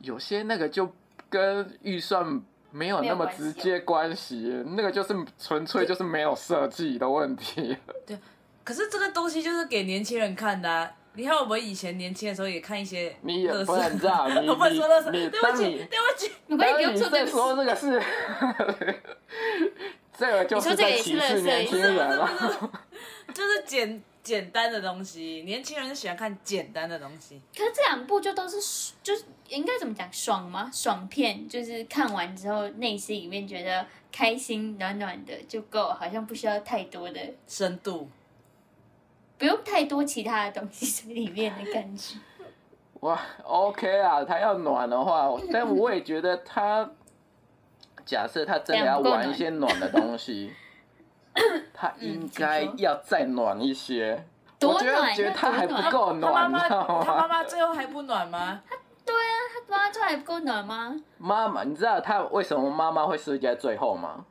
[0.00, 0.92] 有些那个就
[1.30, 7.74] 跟预算没有那么直接关系，那个就是纯粹就是没有设计的问题。
[8.06, 8.18] 对
[8.62, 10.92] 可是这个东西就是给年轻人看的、啊。
[11.14, 16.30] 你看我们以前年轻的时候也看一些乐你也不能这样 你我不能说乐色，你对不起，对不起。
[16.46, 17.32] 没关系，不当你在用做对不起。
[17.32, 18.02] 说这个是，
[20.16, 22.72] 这个就你说是在这个也是歧视年轻人了。
[23.34, 27.40] 就是简简单的东西，年轻人喜欢看简单的东西。
[27.56, 30.70] 可是这两部就都是就是应该怎么讲爽吗？
[30.72, 38.08] 爽片就是看完之后内心里面觉得开心暖暖的就够，好像不需要太多的，深度，
[39.42, 42.16] 不用太多其他的东西在里面的感觉。
[43.00, 46.88] 哇，OK 啊，他要暖的话，但我也觉得他，
[48.04, 50.52] 假设他真的要玩一些暖的东西，
[51.74, 54.24] 他应该要再暖一些。
[54.60, 57.26] 多我觉得暖，觉得他还不够暖，他妈妈你知道他妈吗？
[57.26, 58.62] 妈最后还不暖吗？
[59.04, 60.94] 对啊他妈妈最后还不够暖吗？
[61.18, 64.24] 妈妈，你知道他为什么妈妈会设计在最后吗？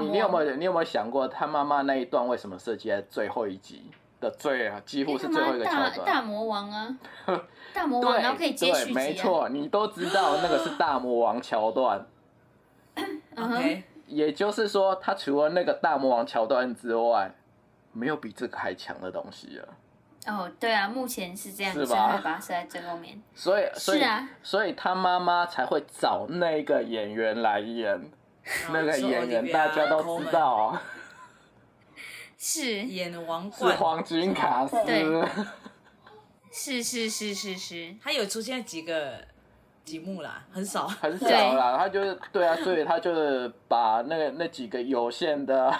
[0.00, 3.90] 你你有没有你有没有想过，他妈妈那一段为什么设计在最后一集
[4.20, 6.06] 的最几乎是最后一个桥段？
[6.06, 6.98] 大魔王啊，
[7.72, 12.06] 大魔王，对然后可以接续没，错，你都知道那个是大魔王桥段。
[13.36, 17.30] OK，也就是说，他除了那个大魔王桥段之外，
[17.92, 19.68] 没有比这个还强的东西了。
[20.26, 23.20] 哦，对啊，目前是这样，所吧会把它设在最后面。
[23.34, 28.10] 所以，所以，是啊所以他妈妈才会找那个演员来演。
[28.72, 30.82] 那个演员大家都知道啊，
[32.38, 32.84] 是。
[32.84, 34.76] 演王是冠，黄金卡斯。
[34.86, 35.04] 对。
[36.50, 39.18] 是是是是是，他有出现几个
[39.84, 40.88] 节目啦，很少。
[40.88, 45.72] 很少啦，他就是对啊，所以他就是把那个那几个有限的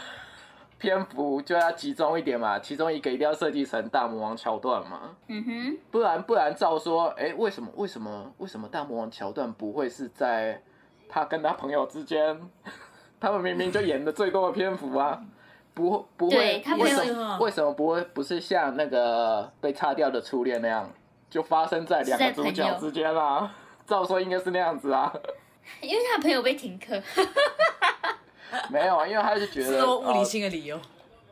[0.76, 10.62] 篇幅就要集中一点嘛，其中一个一定要设计成大魔王桥段嘛，嗯哼，不然不然照说，哎、为什么为什么为什么大魔王桥段不会是在
[11.08, 12.38] 他跟他朋友之间？
[13.18, 15.24] 他们明明就演的最多的篇幅啊，
[15.78, 20.90] 不不会为什么为什么不会不是像那个被擦掉的初恋那样，
[21.30, 23.54] 就发生在两个主角之间啊？
[23.86, 25.12] 照说应该是那样子啊。
[25.80, 27.00] 因为他的朋友被停课，
[28.68, 30.78] 没有，啊，因为他就觉得是多物理哦性的理由。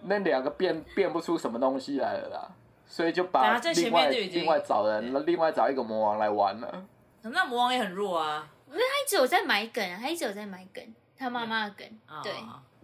[0.02, 2.48] 那两个变变不出什么东西来了啦，
[2.87, 6.85] 所以就对把另外另外找人，另外找一个魔王来玩了。
[7.22, 8.48] 那魔王也很弱啊。
[8.68, 10.85] 因为他一直有在埋梗啊，他一直有在埋梗，
[11.18, 12.32] 他妈妈的梗，啊对。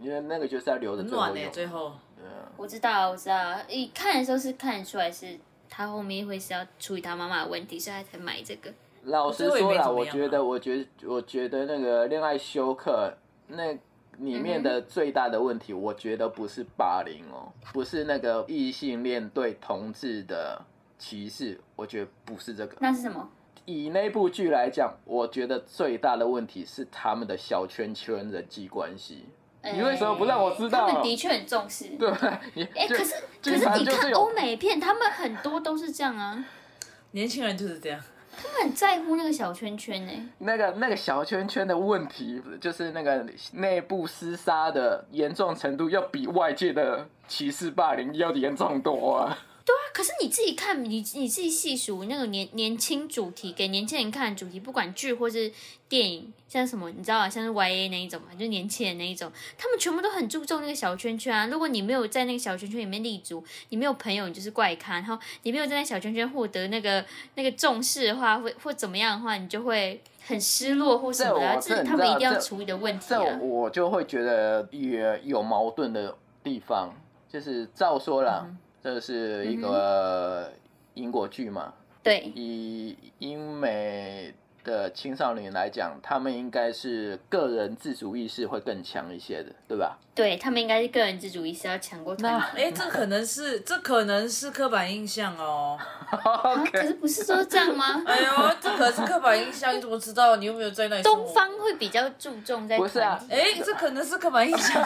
[0.02, 1.92] 因为那个就是要留着很暖呢、最后用。
[1.92, 5.38] 最后对啊我知道，我知道，一看的时候是看得出来是
[5.68, 8.72] 他后面会是要处理他妈妈的问题，所以他才买这个。
[9.04, 13.12] 老实说啦，没怎么样啊我觉得，我觉得，我觉得那个恋爱休克
[13.48, 13.72] 那
[14.18, 20.62] 里面的最大的问题，我觉得不是霸凌哦，不是那个异性恋对同志的
[20.98, 22.76] 歧视，我觉得不是这个。
[22.78, 23.28] 那是什么？
[23.64, 29.26] 以那部剧来讲，我觉得最大的问题是他们的小圈圈人际关系。
[29.74, 31.84] 你为什么不让我知道他们的确很重视。
[31.98, 32.30] 对不对？
[32.54, 36.44] 你哎、就可是可是你看欧美片，他们很多都是这样啊，
[37.12, 38.00] 年轻人就是这样。
[38.34, 49.38] 他们很在乎那个小圈圈呢、那个那个小圈圈的问题，就是那个内部厮杀的严重程度，要比外界的歧视霸凌要严重多啊！
[49.64, 55.52] 对啊，可是你自己看，你你自己细数那个年年轻主题给年轻人看的主题，不管剧或是
[55.88, 61.46] 电影，像什么你知道啊，像是 Y A 那一种嘛，就年轻人那一种，他们全部都很注重那个小圈圈啊。
[61.46, 64.94] 如果你没有在那个小圈圈里面立足，你没有朋友，你就是怪咖。
[64.94, 67.04] 然后你没有在那小圈圈获得那个
[67.36, 71.56] 那个重视的话，或或怎么样的话，你就会很失落或什么的啊。
[71.60, 73.14] 这是他们一定要这处理的问题。
[73.40, 76.92] 我就会觉得也有矛盾的地方，
[77.30, 78.44] 就是照说啦，
[78.82, 80.52] 这是一个
[80.94, 89.98] 英国剧嘛，对，以英美的青少年来讲，他们应该是个人自主意识会更强一些的，对吧？
[90.14, 92.46] 对他们应该是个人自主意识要强过团体。
[92.60, 95.78] 哎、这可能是这可能是刻板印象哦。
[96.10, 98.02] 啊，可是不是说这样吗？
[98.06, 100.36] 哎呦，这可是刻板印象，你怎么知道？
[100.36, 101.26] 你有没有在那里东？
[101.32, 104.84] 方会比较注重在不是啊哎、这可能是刻板印象。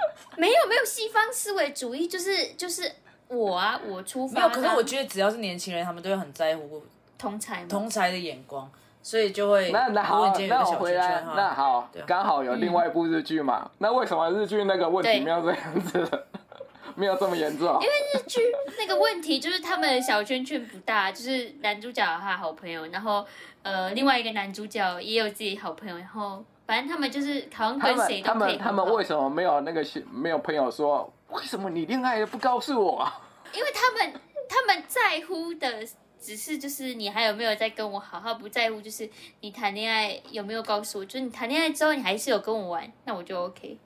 [0.36, 2.90] 没有没有西方思维主义，就是就是
[3.28, 6.82] 我啊，我出发没有，可是我得觉得只要是年轻人，他们都会很在乎
[7.18, 8.70] 同才嘛，同才的眼光，
[9.02, 9.70] 所以就会。
[9.70, 16.24] 那那好那我回来那好刚好有另外一部日剧嘛，那为什么日剧那个问题对没有这样子，
[16.94, 17.66] 没有这么严重？
[17.80, 18.40] 因为日剧
[18.78, 23.26] 那个问题就是他们小圈圈不大，就是男主角有他的好朋友，然后
[23.62, 33.20] 呃另外一个男主角也有自己好朋友，然后反正他们就是好像跟谁们他都可以们他们很好为什么没有那个没有朋友说，为什么你恋爱了不告诉我啊？
[33.54, 35.82] 因为他们他们在乎的
[36.20, 39.08] 只是就是你还有没有在跟我好，好不在乎就是
[39.40, 43.78] 你谈恋爱有没有告诉我，就是你谈恋爱之后你还是有跟我玩，那我就 OK。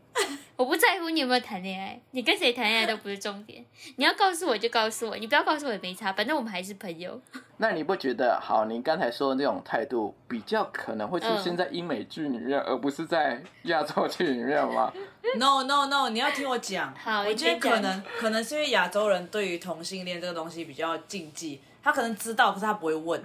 [0.57, 3.65] 我不在乎你有没有谈恋爱，你跟谁谈恋爱都不是重点。
[3.97, 7.21] 你要告诉我就告诉我，你不要告诉我也没差，反正我们还是朋友。
[7.57, 8.65] 那你不觉得好？
[8.67, 14.93] 你刚才说的那种态度比较可能会出现在英美剧里面，而不是在亚洲剧里面吗？
[15.37, 16.95] No No No，你要听我讲。
[16.97, 23.25] 好我觉得可能可能是因为亚洲人对于同性恋这个东西比较禁忌，他可能知道，可是他不会问。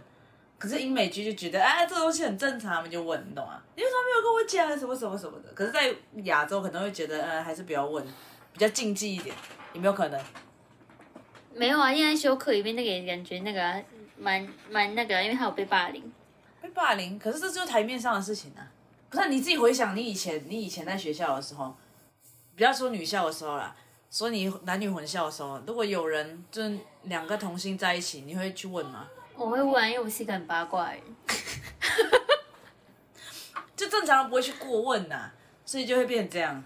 [0.57, 3.61] 可是英美剧就觉得，哎，这个东西很正常，他们就问，你懂吗？
[3.75, 5.51] 你为什么没有跟我讲什么什么什么的？
[5.53, 5.93] 可是，在
[6.23, 8.03] 亚洲可能会觉得，呃，还是不要问，
[8.53, 9.35] 比较禁忌一点，
[9.73, 10.19] 有没有可能？
[11.53, 13.79] 没有啊，因为休克里面那个也感觉那个啊
[14.17, 16.11] 蛮蛮那个啊，因为他有被霸凌。
[16.61, 18.65] 被霸凌，可是这就是台面上的事情啊。
[19.09, 21.75] 不是你自己回想，你以前你以前在学校的时候，
[22.55, 23.75] 不要说女校的时候啦，
[24.09, 29.07] 说你男女混校的时候，如果有人就是两个同性在一起，你会去问吗？
[29.37, 31.01] 我会玩，因为我是一个很八卦的人。
[33.75, 35.31] 就正常人不会去过问呐、
[35.63, 36.63] 所以就会变成这样。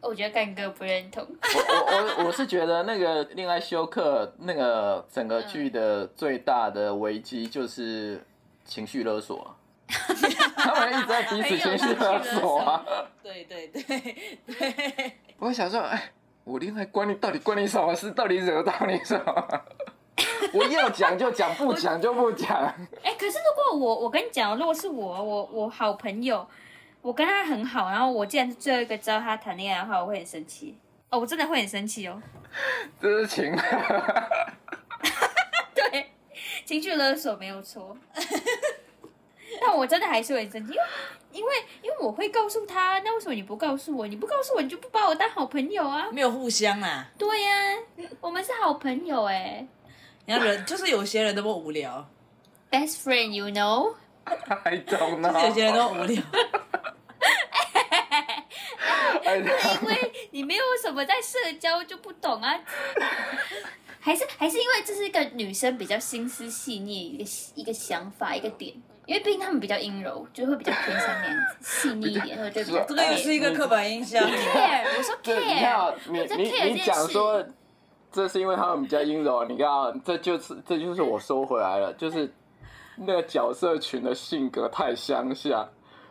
[0.00, 1.24] 我觉得干哥不认同。
[1.54, 8.20] 我我我是觉得那个恋爱休克那个整个剧的最大的危机就是
[8.64, 9.54] 情绪勒索，
[10.56, 12.84] 他们一直在彼此情绪勒索啊。
[13.22, 13.82] 对对对
[14.46, 16.10] 对，我想说，哎，
[16.42, 18.10] 我恋爱关你到底关你什么事？
[18.10, 19.60] 到底惹到你什么？
[20.52, 22.58] 我要讲就讲，不讲就不讲。
[23.02, 26.46] 哎、可是如果我我跟你讲，如果是我，我我好朋友，
[27.00, 30.78] 我跟他很好，然后我既然是最后一个知道他谈恋爱的话，我会很生气。
[31.10, 32.20] 哦，我真的会很生气哦。
[33.00, 33.54] 这是情，
[35.74, 36.10] 对，
[36.64, 37.96] 情绪勒索没有错。
[39.60, 40.84] 但我真的还是会生气，因为
[41.32, 41.52] 因为
[41.82, 44.06] 因为我会告诉他，那为什么你不告诉我？
[44.06, 46.08] 你不告诉我，你就不把我当好朋友啊？
[46.10, 47.08] 没有互相啊。
[47.16, 47.50] 对呀、
[48.20, 49.66] 我们是好朋友哎
[50.24, 52.08] 你看人就是有些人那么无聊
[52.70, 53.94] ，，best friend，you know。
[54.24, 55.74] I don't 就是有些人。
[55.74, 56.22] 都无聊。
[59.24, 62.58] 因为你没有什么在社交，就不懂啊。
[64.00, 68.74] 还是还是因为这是一个女生比较心思细腻一个一个想法一个点，
[69.06, 74.24] 因为毕竟她们比较阴柔，就会比较偏向那样子细腻一点，或者就比较这个也是一个刻板印象。
[74.28, 74.84] care。
[74.96, 77.44] 我说 care，，你我在你 care 这你件事讲说，
[78.12, 82.32] 这是因为他们比较阴柔，你看啊，这就是这就是我收回来了，就是
[82.96, 85.68] 那个角色群的性格太相像，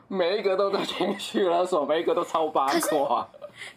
[0.07, 3.27] 每一个都在情绪勒索，每一个都超八卦。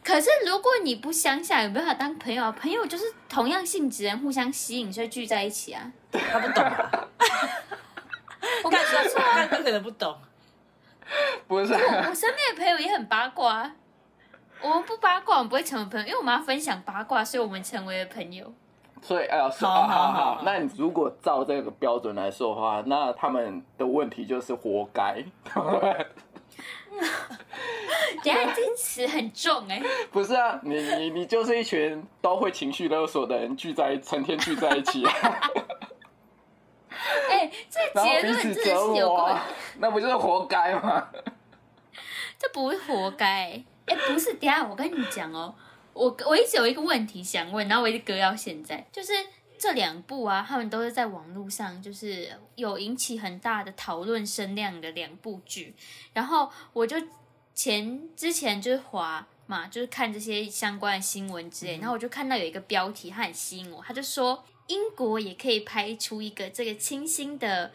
[0.02, 2.52] 可是如果你不想想，有没有办法当朋友啊？
[2.52, 5.92] 朋友就是同样性质人互相吸引，所以聚在一起啊。
[6.12, 7.08] 他不懂啊，
[8.64, 10.16] 我跟你说错啊，干哥可能不懂。
[11.46, 13.72] 不是，我身边的朋友也很八卦啊。
[14.64, 18.50] 我们不八卦，我们不会成为朋友，因为我们要分享八卦，所以我们成为了朋友。
[19.02, 26.06] 所以哎呀，是好啊好好好好，那你如果照这个标准来说的话，那他们的问题就是活该，对不对？
[28.24, 35.12] 等下这个词很重哎、不是啊，你你你就是一群都会情绪勒索的人聚在成天聚在一起、啊，
[37.28, 39.44] 哎、这结论真的是有够，磨啊，
[39.76, 41.08] 那不就是活该吗？
[42.38, 43.64] 这不是活该、欸。
[43.86, 45.54] 哎、不是，等下我跟你讲哦，
[45.92, 49.12] 我我一直有一个问题想问，然后我一直搁到现在，就是
[49.58, 55.74] 这两部啊，他们都是在网络上就是有引起很大的讨论声量的两部剧，
[56.12, 56.96] 然后我就
[57.54, 67.70] 前之前就是滑嘛，就是看这些相关的新闻之类，然后我就看到有一个标题，它很吸引我，他就说英国也可以拍出一个这个清新的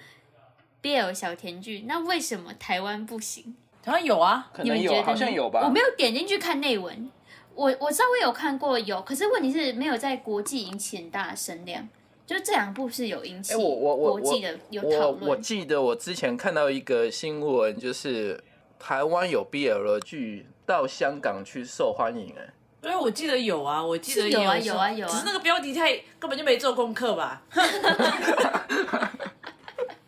[0.82, 3.56] BL 小甜剧，那为什么台湾不行？
[3.82, 5.62] 台湾有啊，可能有，好像有吧。
[5.66, 7.10] 我没有点进去看内文，
[7.56, 11.88] 我我稍微有看过有，可是问题是没有在国际引起很大的声量。
[12.28, 18.40] 就是这两部是有引起哎、我我我国际的有讨我我，记得我之前看到一个新闻，就是
[18.78, 27.42] 台湾有 BL 剧到香港去受欢迎、哎，对，我记得有啊，我记得是有啊有啊有啊只是那个标题太根本就没做功课吧。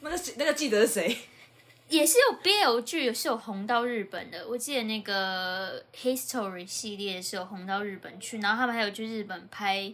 [0.01, 1.17] 那个谁那个记得是谁？
[1.91, 4.47] 也是有 BL 剧是有红到日本的。
[4.47, 9.93] 我记得那个 History 系列是有红到日本去，然后他们还有去日本拍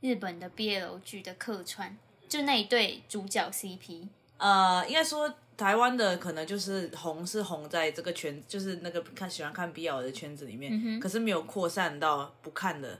[0.00, 1.96] 日本的 BL 剧的客串，
[2.28, 4.08] 就那一对主角 CP。
[4.38, 12.98] 呃，应该说台湾的可能就是红是红在这个圈，就是那个看喜欢看 BL 的圈子里面，可是没有扩散到不看的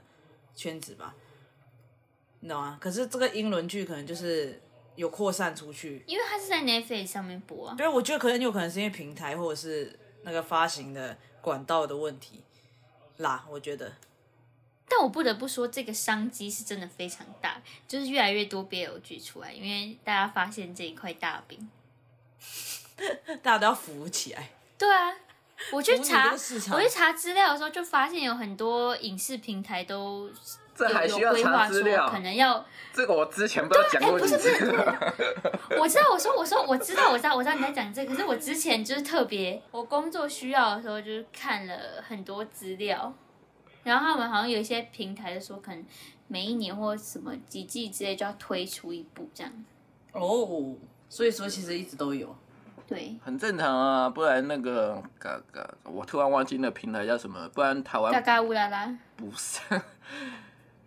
[0.55, 1.13] 圈子吧？
[2.39, 2.77] 你懂吗？
[2.79, 4.61] 可是这个英伦剧可能就是
[4.97, 12.43] 有扩散出去，因为它是在 Netflix 上面播啊，对，我觉得可能有可能是因为平台或者是那个发行的管道的问题
[13.17, 13.93] 啦，我觉得。
[14.89, 21.69] 但我不得不说，这个商机是真的非常大，就是越来越多 BL 剧出来，因为大家发现这一块大饼。
[23.43, 24.49] 大家都要扶起来。
[24.77, 25.13] 对啊，
[25.71, 30.31] 我去查我去查资料的时候就发现有很多影视平台都
[30.77, 32.19] 这还需要查资料可？
[32.19, 32.63] 能要，
[32.93, 34.49] 这个我之前不知道讲过不是不是。
[35.79, 41.75] 我知道，我说我说我知道我知道我知道你在讲这个，可是我之前就是特别，我工作需要的时候就是看了
[42.07, 43.11] 很多资料，
[43.83, 45.83] 然后他们好像有一些平台就说可能
[46.27, 49.51] 每一年或什么几季之类就要推出一部这样。
[50.11, 50.75] 哦，
[51.09, 52.35] 所以说其实一直都有。
[52.87, 59.59] 对，很正常啊，不然那个嘎嘎，我突然忘记那平台叫什么，不然台嘎湾嘎乌拉拉，不是。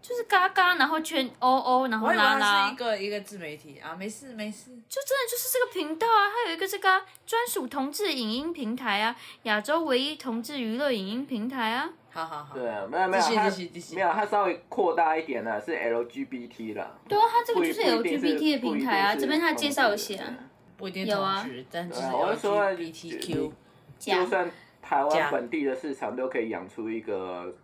[0.03, 4.71] 就是嘎嘎，然后圈哦哦，然后我以为它拉拉，是一个一个自媒体啊，没事没事。
[4.89, 11.91] 就真的就是这个频道啊，还有一个这个啊专属同志影音平台啊，亚洲唯一同志娱乐影音平台啊。
[12.13, 16.99] 好好好，对啊，没有没有，继续它继续继续没有，它稍微扩大一点呢，是 LGBT 啦。
[17.07, 20.35] 对啊，它这个就是 LGBT 的平台啊，这边它介绍有写啊，
[20.77, 23.53] 不一定有啊，但是对啊我是说 LGBTQ。
[23.99, 27.55] 就算台加湾本地的市场都可以养出一个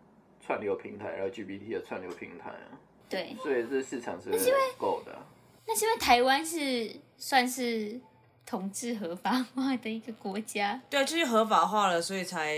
[0.47, 2.70] 串流平台，LGBT 的串流平台啊，
[3.09, 4.30] 对，所以这市场是
[4.78, 5.18] 够的。
[5.66, 8.01] 那是因为台湾是算是
[8.47, 12.57] 同志合法化的一个国家，对啊，就是合法化了，所以才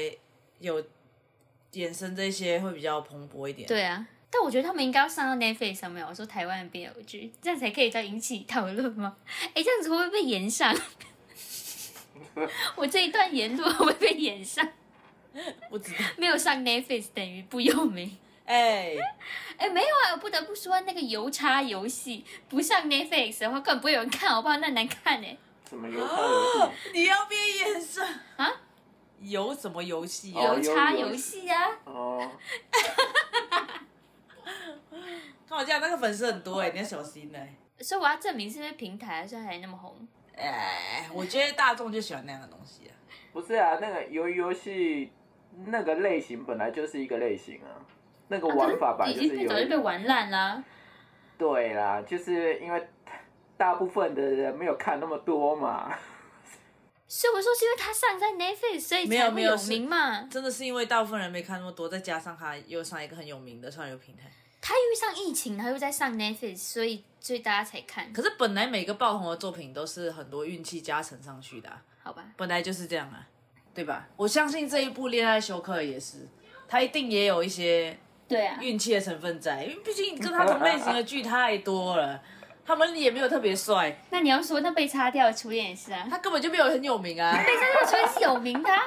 [0.58, 0.84] 有
[1.72, 3.66] 衍生这些会比较蓬勃一点。
[3.66, 4.06] 对啊。
[4.30, 6.06] 但我觉得他们应该要上到 Netflix 上面。
[6.06, 9.16] 我说台湾的 BL 剧，这样才可以再引起讨论吗？
[9.54, 10.76] 哎，这样子会不会被延上？
[12.76, 14.68] 我这一段言论会不会被延上？
[15.70, 15.98] 不知道。
[16.16, 18.16] 没有上 Netflix 等于不有名。
[18.44, 18.94] 哎、
[19.58, 24.56] 哎，没有啊，我不得不说，那个邮差游戏不上 Netflix 的话，根本不会有人看，好不好？
[24.56, 26.90] 那难看呢、什么邮差游戏？
[26.94, 28.02] 你要变眼神
[28.36, 28.50] 啊？
[29.20, 30.54] 有什么游戏哦啊？
[30.54, 32.30] 邮差游戏啊， 哦，
[35.46, 39.94] 看我这样，那个粉丝很多哎、你要小心哎、所以我要证明是因为平台，所以才那么红。
[40.36, 42.94] 哎、我觉得大众就喜欢那样的东西啊。
[43.32, 45.10] 不是啊，那个鱿鱼游戏
[45.66, 47.76] 那个类型本来就是一个类型啊，
[48.28, 50.62] 那个玩法本来已就是有经被早就被玩烂啦。
[51.36, 52.88] 对啦，就是因为
[53.56, 55.92] 大部分的人没有看那么多嘛。
[57.06, 60.22] 所以我说是因为他上在 Netflix，所以没有才会有没有名嘛。
[60.24, 64.24] 真的是因为大部分人没看那么多，再加上他又上一个很有名的串流平台。
[64.60, 68.12] 他遇上疫情，他又在上 Netflix，所以所以大家才看。
[68.12, 73.26] 可是本来每个爆红的作品都是很多运气加成上去的、啊，好吧，本来就是这样啊，
[73.78, 74.08] 对吧？
[74.16, 76.26] 我相信这一部《恋爱休克》也是，
[76.66, 82.20] 他一定也有一些对啊，运气的成分在，因为毕竟跟他同类型的剧 太多了，
[82.66, 87.32] 他们也没有特别帅，那你要说那被擦掉的初恋也是啊，他根本就没有很有名啊。
[87.46, 88.82] 被擦掉的初恋是有名的、啊。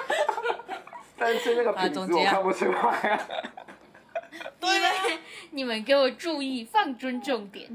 [1.18, 3.28] 但是那个品质总结啊我看不出来啊。
[4.60, 4.92] 对啊
[5.52, 7.70] 你们给我注意，放尊重点。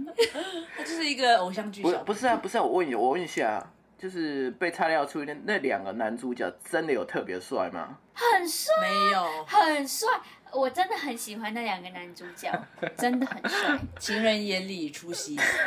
[0.76, 7.98] 他就是一个偶像剧不小不是啊，不是啊，我问你，我问一下，就是被擦掉出那那两个男主角真的有特别帅吗？
[8.12, 10.08] 很帅，没有很帅，
[10.50, 12.50] 我真的很喜欢那两个男主角，
[12.96, 13.78] 真的很帅。
[13.98, 15.58] 情人眼里出西施，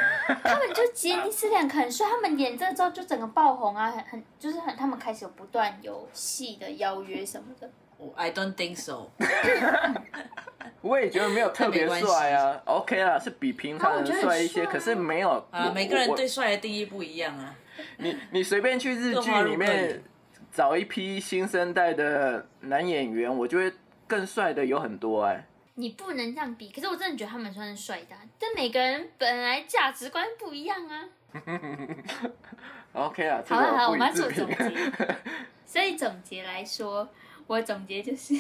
[0.44, 7.70] 他们就杰尼斯两个很帅，他们演这之后就整个爆红啊，很很就是很，他们开始有不断有戏的邀约什么的。
[7.98, 9.10] 我 I don't think so。
[10.82, 12.60] 我也觉得没有特别帅啊。
[12.66, 17.54] OK 啦，是比平常人帅一些，可是没有啊，每个人对帅的定义不一样啊。
[17.98, 20.04] 你你随便去日剧里面
[20.52, 23.76] 找一批新生代的男演员，我觉得
[24.08, 31.10] 更帅的有很多哎、你不能这样比，可是我真的觉得他们算是帅的啊、但每个人本来价值观不一样啊。
[32.94, 34.58] OK 啊，好了好了，我们要做总评。
[34.58, 35.16] 结。
[35.66, 37.08] 所以总结来说，
[37.46, 38.36] 我总结就是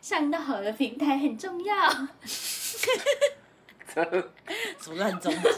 [0.00, 1.74] 上到好的平台很重要。
[4.78, 5.48] 什么乱总结？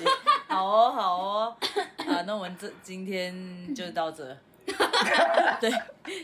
[0.46, 1.56] 好哦，好哦。
[1.98, 4.36] 啊，那我们这今天就到这。
[5.60, 5.72] 对，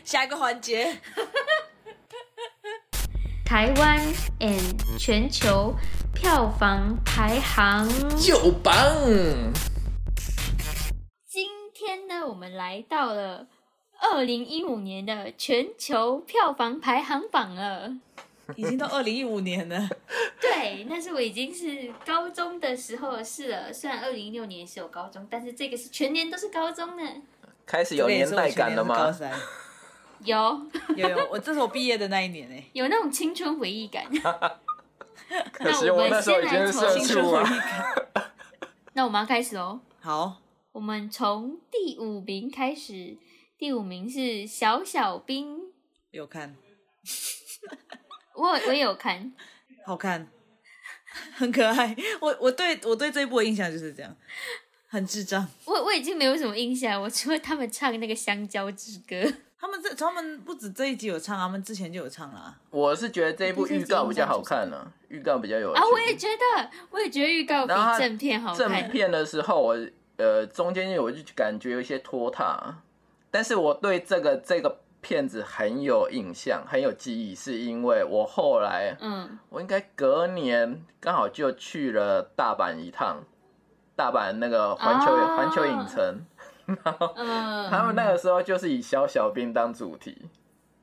[0.03, 0.97] 下一个环节。
[3.43, 3.99] 台湾
[4.39, 5.73] and 全球
[6.13, 7.87] 票房排行。
[8.17, 8.73] 九榜！
[11.27, 13.47] 今天呢，我们来到了
[13.99, 17.97] 二零一五年的全球票房排行榜了。
[18.55, 19.89] 已经到二零一五年了，
[20.39, 23.73] 对，那是我已经是高中的时候的事了。
[23.73, 27.03] 虽然二零一六年是有高中，但是这个是全年都是高中呢。
[27.65, 29.11] 开始有年代感了高吗？
[29.11, 29.31] 三
[30.23, 30.61] 有
[30.95, 34.05] 有有，我这是我毕业的那一年哎、有那种青春回忆感。
[35.51, 37.25] 可惜我那时候已经是社青春。
[37.25, 38.31] 回忆感。
[38.93, 39.81] 那我们要开始哦。
[39.99, 40.41] 好，
[40.71, 43.17] 我们从第五名开始，
[43.57, 45.59] 第五名是小小兵，
[46.11, 46.55] 有看，
[48.35, 49.31] 我我有看，
[49.85, 50.27] 好看，
[51.35, 51.95] 很可爱。
[52.19, 54.15] 我我对我对这一部的印象就是这样，
[54.87, 55.47] 很智障。
[55.65, 59.15] 我我已经没有什么印象，我除了他们唱那个《香蕉之歌》，
[59.59, 62.55] 他们这他们不止这一集有唱，他们之前就有唱啦。
[62.69, 65.71] 我是觉得这一部预告比较好看呢、预告比较有。
[65.71, 68.91] 啊，我也觉得，我也觉得预告比正片好看正。
[68.91, 69.77] 片的时候，我
[70.17, 72.75] 呃中间我就感觉有一些拖沓，
[73.31, 83.21] 但是我对这个这个片子很有印象，很有记忆，是因为我后来嗯，我应该隔年刚好就去了大阪一趟，
[83.95, 86.25] 大阪那个环球哦环、球影城，
[87.17, 90.27] 嗯，他们那个时候就是以小小兵当主题，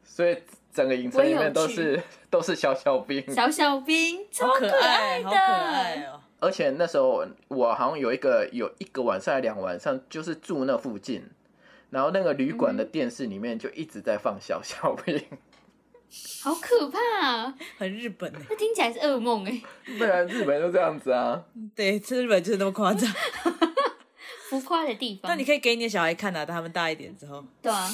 [0.05, 0.41] 所以
[0.73, 2.01] 整个影城里面都是
[2.31, 6.21] 都是小小兵，小小兵超可爱的，好可爱哦！
[6.39, 11.29] 而且那时候我好像有一个有一个晚上还两个晚上，就是住那附近，
[11.93, 15.23] 然后那个旅馆的电视里面就一直在放小小兵，
[16.43, 17.55] 好可怕啊！
[17.77, 18.41] 很日本哎。
[18.49, 19.63] 那听起来是噩梦哎，
[19.99, 21.45] 对啊，日本就这样子啊。
[21.77, 23.13] 对，吃日本就是那么夸张。
[24.49, 25.31] 浮夸的地方。
[25.31, 27.45] 那你可以给你的小孩看啊，等他们大一点之后。
[27.61, 27.87] 对啊。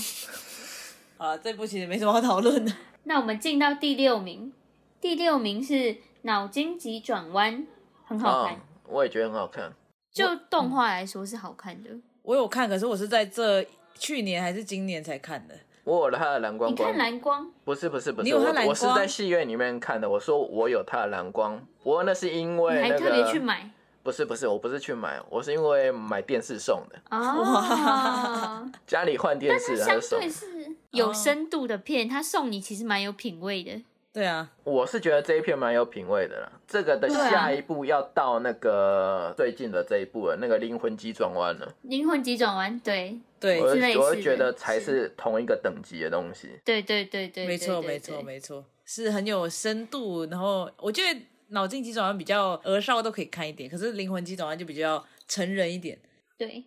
[1.16, 2.72] 好了，这部其实没什么好讨论的。
[3.02, 4.52] 那我们进到第六名，
[5.00, 5.72] 第六名是
[6.22, 7.58] 《脑筋急转弯》，
[8.04, 8.54] 很好看。
[8.54, 9.72] 嗯，我也觉得很好看。
[10.12, 11.90] 就动画来说是好看的。
[12.22, 13.66] 我有看，可是我是在这
[13.98, 15.54] 去年还是今年才看的。
[15.84, 16.88] 我有他的蓝光光。
[16.88, 17.50] 你看蓝光？
[17.64, 20.08] 不是不是不是，你有他蓝光我我是在戏院里面看的。
[20.08, 23.70] 我说我有他的蓝光，不过那是因为那你还特别去买
[24.02, 28.70] 不是不是，我不是去买，我是因为买电视送的，哦。
[28.86, 30.30] 家里换电但它相视他就送对。
[30.30, 33.82] 是有深度的片，他送你其实蛮有品味的。
[34.18, 36.50] 对啊，我是觉得这一片蛮有品味的啦。
[36.66, 41.72] 这个的下一步要到那个最近的这一步了，那个灵魂急转弯了。
[41.82, 46.58] 灵魂急转弯，对对，我是我会觉得才是同一个等级的东西。
[46.64, 50.24] 对对对对，没错对没错对没错，是很有深度。
[50.24, 55.96] 然后我觉得脑筋急转弯比较儿少都可以看一点，可是灵魂急转弯就比较成人一点。
[56.36, 56.64] 对。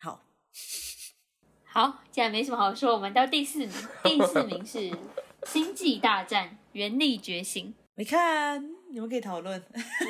[0.00, 0.20] 好，
[1.66, 3.70] 好，既然没什么好说，我们到第四名。
[4.02, 4.78] 第四名是
[5.46, 9.60] 《星际大战：原力觉醒没看，你们可以讨论。》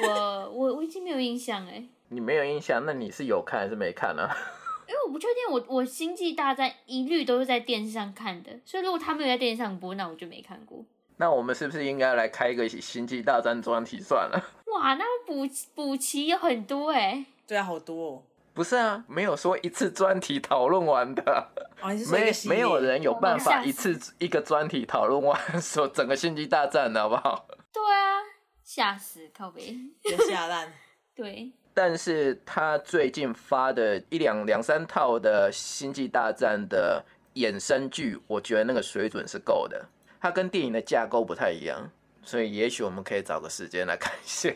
[0.09, 0.51] 我。
[0.51, 4.35] 我我已经没有印象哎，你没有印象，那你是有看还是没看啊？
[4.87, 10.85] 因为我不确定我我《星际大战》一律都是在电视上看的，所以如果他没有在电视上播，那我就没看过。
[11.17, 14.45] 那我们是不是应该来开一个星际大战专题算了？
[14.67, 17.25] 哇，那补补齐有很多哎。
[17.47, 18.23] 对啊，好多哦。
[18.55, 21.49] 不是啊，没有说一次专题讨论完的，
[22.11, 27.47] 没没有人有办法一次一个专题讨论完说整个星际大战的好不好？
[27.73, 28.23] 对啊，
[28.63, 29.77] 吓死靠北。
[30.05, 30.73] 有下烂。
[31.17, 39.85] 对，但是他最近发的一两两三套的星际大战的衍生剧，我觉得那个水准是够的，
[40.21, 41.91] 它跟电影的架构不太一样，
[42.23, 44.53] 所以也许我们可以找个时间来看一下。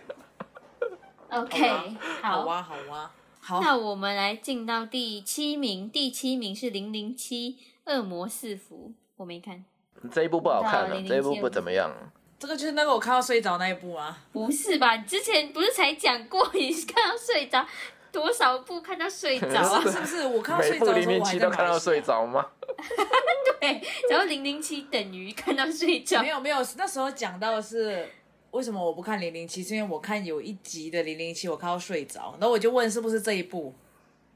[1.30, 3.12] OK，好啊，好啊，
[3.48, 3.60] 好。
[3.62, 9.64] 那我们来进到第七名，第七名是零零七恶魔四伏，我没看，
[10.12, 11.90] 这一部不好看那了，007这一部不怎么样。
[12.38, 14.18] 这个就是那个我看到睡着那一部啊。
[14.32, 14.98] 不是吧？
[14.98, 17.66] 之前不是才讲过， 你是看到睡着，
[18.12, 19.80] 多少部看到睡着啊？
[19.90, 20.26] 是不是？
[20.26, 22.20] 我看到睡着的时候，零零七我还在都看到睡着。
[22.20, 22.46] 着吗？
[23.60, 26.28] 对，然后零零七等于看到睡着没。
[26.28, 28.08] 有没有，那时候讲到的是
[28.50, 33.74] 为什么我不看零零七，是因为我看有一集的零零七我看到睡着，然后我就问是不是这一部。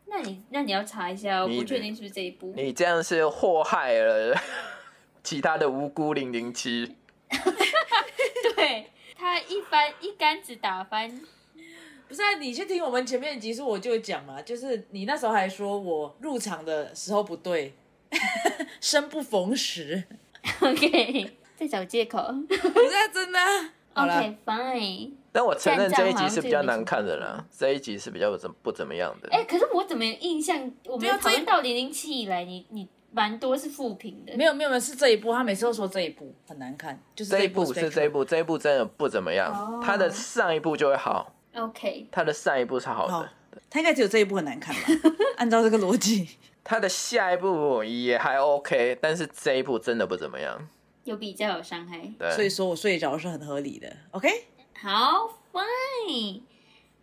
[0.07, 2.53] 那你那你要查一下，我不确定是不是这一部。
[2.55, 4.39] 你这样是祸害了
[5.25, 6.95] 其他的无辜零零七。
[8.55, 11.09] 对他一翻一竿子打翻，
[12.07, 17.73] 不是啊，你去听我们前面的集数，我就有讲嘛，就是你那时候还说我入场的时候不对，
[18.83, 20.05] 生不逢时
[20.61, 22.21] ，OK，在找借口。
[22.47, 23.73] 不是啊真的啊。
[23.95, 25.11] 好了 OK fine。
[25.35, 29.29] 但我承认这一集是比较难看的啦，这一集是比较不怎不怎么样的。
[29.31, 30.59] 哎、可是我怎么有印象？
[30.85, 34.37] 我们对啊这一讨论到零零七以来，你你蛮多是负评的。
[34.37, 39.51] 没有没有没有是这一部，他每次都说这一部很难看，就是这一部部是这一部，这一部真的不怎么样。
[39.51, 43.33] 哦他的上一部就会好，OK，他的上一部是好好的，，
[43.71, 44.83] 他应该只有这一部很难看吧？
[45.39, 46.29] 按照这个逻辑，
[46.63, 50.69] 他的下一部也还 OK，但是这一部真的不怎么样。
[51.05, 52.13] 有比较有伤害。
[52.19, 53.97] 对，所以说我睡着是很合理的。
[54.13, 54.29] OK，
[54.81, 56.43] 好，fine。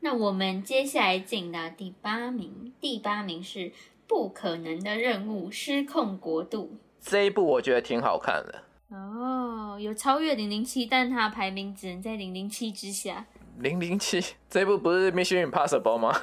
[0.02, 3.74] 那我们接下来进到第八名，第八名是
[4.08, 6.78] 不可能的任务——失控国度。
[7.02, 8.64] 这一部我觉得挺好看的。
[8.90, 13.26] 哦，有超越零零七，但它排名只能在零零七之下。
[13.58, 16.18] 零零七这一部不是 Mission Impossible 吗？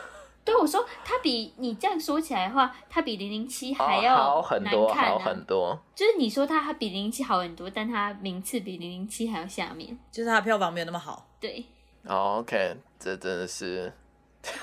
[0.46, 5.78] 对我说，他比你这样说起来的话，他比零零七还哦要好很多，难看、啊好很多。
[5.94, 9.98] 就是你说它它比零零七好很多，但它名次比零零七还要下面。
[10.12, 11.64] 就是他的票房没有那么好，对，
[12.04, 13.92] 哦 OK，这真的是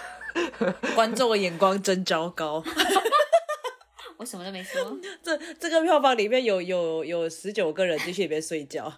[0.96, 2.64] 观众的眼光真糟糕。
[4.18, 4.98] 我什么都没说。
[5.22, 8.92] 这这个票房里面有有有十九个人进去里面睡觉，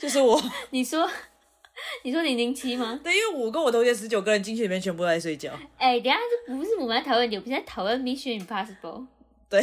[0.00, 0.40] 就是我。
[0.70, 1.06] 你说，
[2.02, 3.00] 你说零零七吗？
[3.02, 5.52] 对，因为我跟我同学十九个人进去里面全部都在睡觉。
[5.78, 9.06] 哎、等下这不是我们在讨论你，我们在讨论 Mission Impossible。
[9.48, 9.60] 对，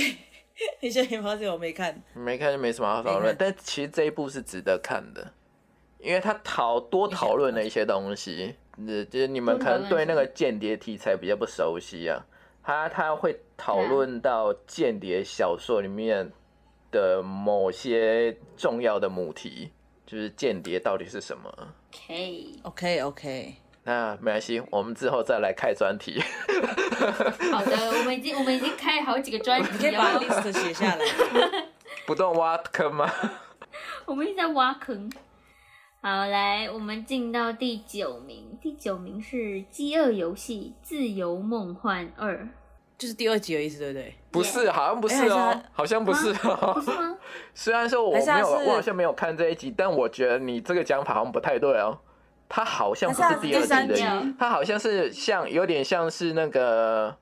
[0.81, 5.33] 你现在发现我没看，没看就没什么好讨论，但其实这一部是值得看的，
[5.99, 8.55] 因为他讨多讨论了一些东西，
[8.87, 12.25] 呃就是你们可能对那个间谍题材比较不熟悉啊，
[12.63, 16.31] 他他会讨论到间谍小说里面
[16.91, 19.71] 的某些重要的母题，
[20.11, 21.49] 就是间谍到底是什么。
[21.89, 23.55] OK，OK OK，
[23.85, 26.21] 那没关系，我们之后再来开专题。
[27.49, 30.29] 好的，我们已经我们已经开了好几个专你可以把题哦。
[30.29, 31.05] list 写下来。
[32.05, 33.09] 不断挖坑吗？
[34.05, 35.09] 我 我们一直在挖坑。
[36.01, 39.37] 好，来，我们进到第九名，第九名是
[39.69, 42.39] 《饥饿游戏：自由梦幻二》，
[43.01, 44.13] 就是第二集的意思，对不对？
[44.29, 46.79] 不是，好像不是哦好像不是不哦。
[46.79, 47.17] 是吗？
[47.55, 51.97] 虽然说我没有，我好像没有看这一集，但我觉得你这个讲法好像不太对哦。
[52.47, 57.15] 它好像不是第二集集的，它好像是像有点像是那个，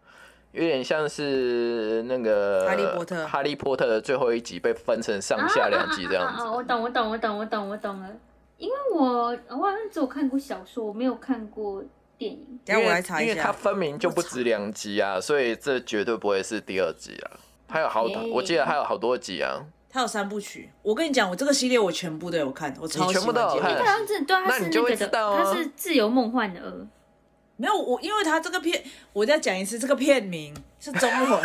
[0.51, 6.41] 有点像是那个哈利波特哈利波特的最后一集被分成上下两集这样子。
[6.41, 8.09] 啊啊啊啊啊我懂，我懂，我懂，我懂，我懂了。
[8.57, 11.81] 因为我我好像只有看过小说，我没有看过
[12.19, 12.59] 电影。
[12.63, 13.51] 等一下我来查一下因为它。
[13.51, 17.39] 分明就不止两集啊，所以这绝对不会是第二集啊。
[17.67, 19.65] 还有好，耶我记得还有好多集啊。
[19.89, 26.87] 它有三部曲，我跟你讲，我这个系列我全部都有看，我超喜你全部都有看它好是那你就会个的，知道啊它是自由梦幻的二。
[27.57, 31.41] 没有我，因为它这个片，我再讲一次，这个片名是中文。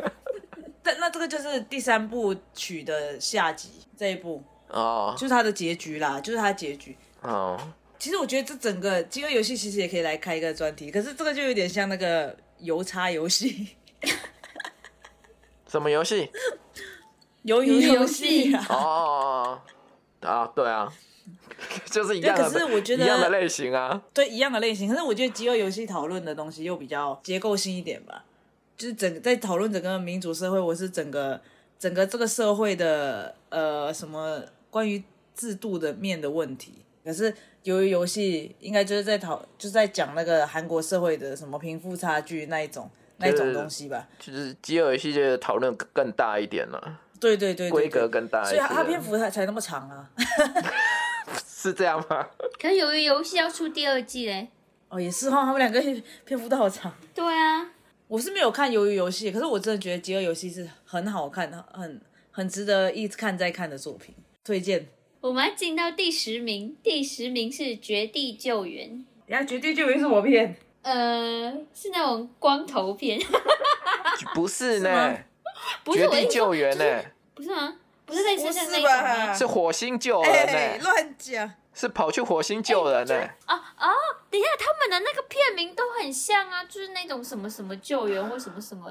[0.82, 6.96] 但那这个就是第三部曲的下集，这一部哦就是它的结局啦，就是它的结局。
[7.20, 7.60] 哦，
[7.98, 13.68] 其实我觉得这整个饥饿游戏其实也可以来开一个专题，可是这个就有点像那个邮差游戏、
[15.68, 16.30] 什么游戏？
[17.44, 18.66] 鱿鱼游戏啊。
[18.68, 19.60] 哦
[20.20, 20.92] 啊，对啊，
[21.86, 24.02] 就是一对，样的，可是我觉得一样的类型啊。
[24.12, 28.24] 对一样的类型，可是我觉得饥饿游戏讨论的东西又比较结构性一点吧，
[28.76, 31.40] 就是整在讨论整个民主社会，我是整个
[31.78, 35.02] 整个这个社会的呃什么关于
[35.34, 36.74] 制度的面的问题。
[37.06, 37.32] 可是
[37.64, 44.08] 鱿鱼游戏应该就是在讨，就是在讲那个韩国社会的什么贫富差距那一种那一种东西吧。
[44.18, 48.56] 就是饥饿游戏的讨论更大一点了，对对对对规格更大一点。
[48.56, 50.10] 所以它它篇幅才才那么长啊。
[51.46, 52.28] 是这样吗？
[52.60, 54.48] 可是由于游戏要出第二季嘞。
[54.88, 55.80] 哦，也是哈，他们两个
[56.24, 56.92] 篇幅都好长。
[57.12, 57.68] 对啊，
[58.06, 62.00] 我是没有看《鱿鱼游戏》，可是我真的觉得《饥饿游戏》是很好看、很
[62.30, 64.86] 很值得一直看再看的作品，推荐。
[65.20, 68.88] 我们要进到第十名，第十名是《绝地救援》，
[69.26, 73.20] 人家绝对就以为是我片，呃，是那种光头片，
[74.34, 75.24] 不是呢，绝地
[75.84, 77.02] 不是我一救援呢，
[77.34, 77.76] 不是吗？
[78.04, 79.34] 不是类似不是像那种吗？
[79.34, 81.52] 是火星救人哎，呢，乱讲。
[81.74, 83.14] 是跑去火星救人呢。
[83.46, 83.92] 哦哦，
[84.30, 88.90] 等一下，他们的那个片名都很像啊，就是那种什么什么救援或什么什么，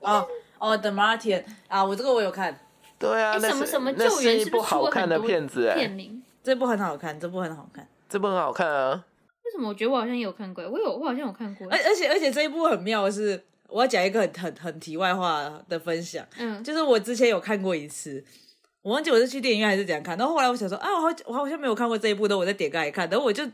[0.00, 0.26] 哦
[0.58, 2.58] 哦，The Martian 啊，我这个我有看，
[3.02, 6.22] 对啊，什么什么救援，是一部是不是出好看的片子哎，片名？
[6.42, 7.86] 这部很好看，这部很好看。
[8.08, 9.04] 这部很好看啊。
[9.44, 10.62] 为什么我觉得我好像有看过？
[10.64, 11.78] 我有，我好像有看过而。
[11.84, 18.24] 而且而且这一部很妙的是，我要讲一个很很很题外话的分享，嗯，就是我之前有看过一次，
[18.82, 23.44] 我忘记我是去电影院还是怎样看，然后后来我想说啊，我好我好像没有看过这一部的，我再点开来看，然后我就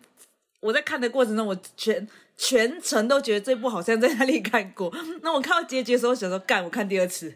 [0.61, 4.93] 我在看的过程中，我全全程都觉得这部好像在哪里看过。
[5.23, 7.33] 那我看到结局的时候，想说干，我看第二次，因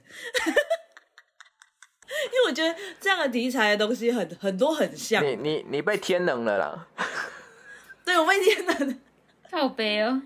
[2.32, 6.86] 为我觉得这样的题材的东西很很多很像，你你你被天冷了啦！
[8.04, 8.94] 对我被天哪，
[9.50, 10.22] 靠背哦，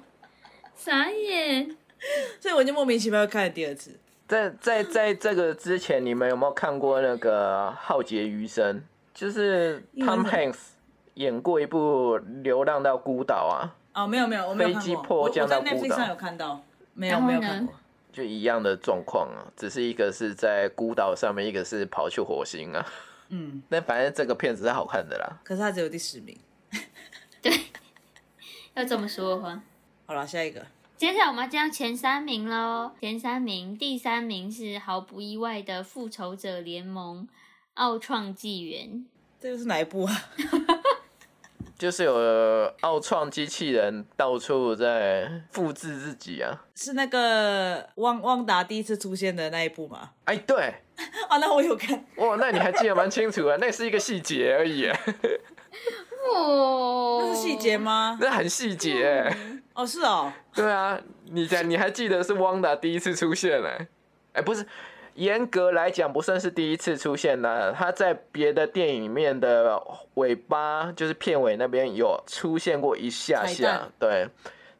[0.74, 1.76] 傻眼。
[2.40, 3.98] 所以我就莫名其妙看了第二次。
[4.28, 8.76] 在在在这个之前，你们有没有看过那个《浩劫余生》？
[9.14, 10.58] 就是 Tom Hanks
[11.14, 16.60] 演过一部《流浪到孤岛》啊，哦，没有没有，我没有看飞机过，我我在迫降到孤 Netflix 岛上有看到，
[16.94, 17.74] 没有没有看过。
[18.16, 22.86] 就一样的状况啊，只是一个是在孤岛上面，一个是跑去火星啊。
[23.28, 25.38] 嗯，但反正这个片子是好看的啦。
[25.44, 26.34] 可是它只有第十名。
[27.42, 27.52] 对
[28.72, 29.60] 要这么说的话，
[30.06, 30.64] 好了，下一个。
[30.96, 32.90] 接下来我们要进到前三名喽。
[32.98, 37.28] 前三名，第三名是毫不意外的《复仇者联盟：
[37.74, 38.88] 奥创纪元》。
[39.38, 40.14] 这又是哪一部啊？
[41.78, 46.62] 就是有奥创机器人到处在复制自己啊。
[46.74, 50.10] 是那个汪汪达第一次出现的那一部吗？
[50.24, 50.74] 哎，对，
[51.28, 52.04] 啊， 那我有看。
[52.16, 54.90] 哇，那你还记得蛮清楚啊，那是一个细节而已，
[56.34, 58.18] 哦，那是细节吗？
[58.20, 59.30] 那很细节。
[59.74, 60.32] 哦，是哦。
[60.54, 60.98] 对啊，
[61.30, 63.68] 你讲你还记得是汪达第一次出现呢？
[64.32, 64.66] 哎，不是，
[65.16, 67.72] 严格来讲不算是第一次出现呢。
[67.72, 69.82] 他在别的电影里面的
[70.14, 74.28] 尾巴，就是片尾那边有出现过一下下蛋，对。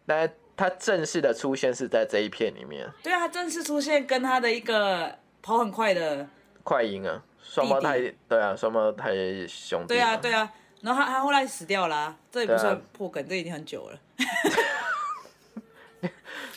[0.07, 5.13] 但他正式的出现是在这一片里面，对啊，他正式出现跟他的一个
[5.43, 6.27] 跑很快的，
[6.63, 9.13] 快银啊，双胞胎，弟对啊，双胞胎
[9.49, 10.51] 兄弟，对啊，对，啊。
[10.83, 13.99] 然后他他后来死掉啦、这也不算破梗，这已经很久了。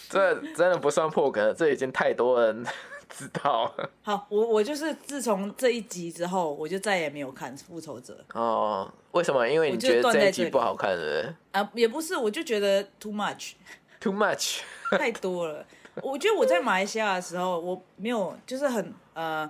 [0.09, 2.65] 这真的不算破梗，这已经太多人
[3.09, 3.73] 知道。
[4.03, 9.47] 好，我我就是自从这一集之后，我就再也没有看《复仇者》哦，为什么？
[9.47, 13.53] 因为你觉得这一断在这里季不好看，是不是啊，也不是，我就觉得 too much。
[13.99, 14.59] ？Too much。
[14.91, 15.65] 太多了。
[16.01, 19.49] 我觉得我在马来西亚的时候，我没有就是很呃，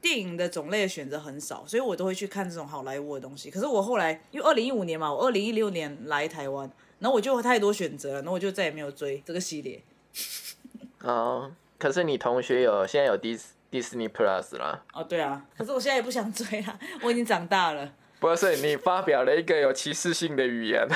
[0.00, 3.50] 电影的种类的选择很少，所以我都会去看这种好莱坞的东西。
[3.50, 9.82] 可是我后来因为二零一五年嘛，我二零一六年来台湾，然后我就有太多选择了，然后我就再也没有追这个系列。
[11.02, 11.52] 哦，
[11.82, 17.92] 可是你同学有现在有 Dis Disney Plus 啦，哦，对啊，可是我现在也不想追啊， 我已经长大了。
[18.20, 20.86] 不是你发表了一个有歧视性的语言。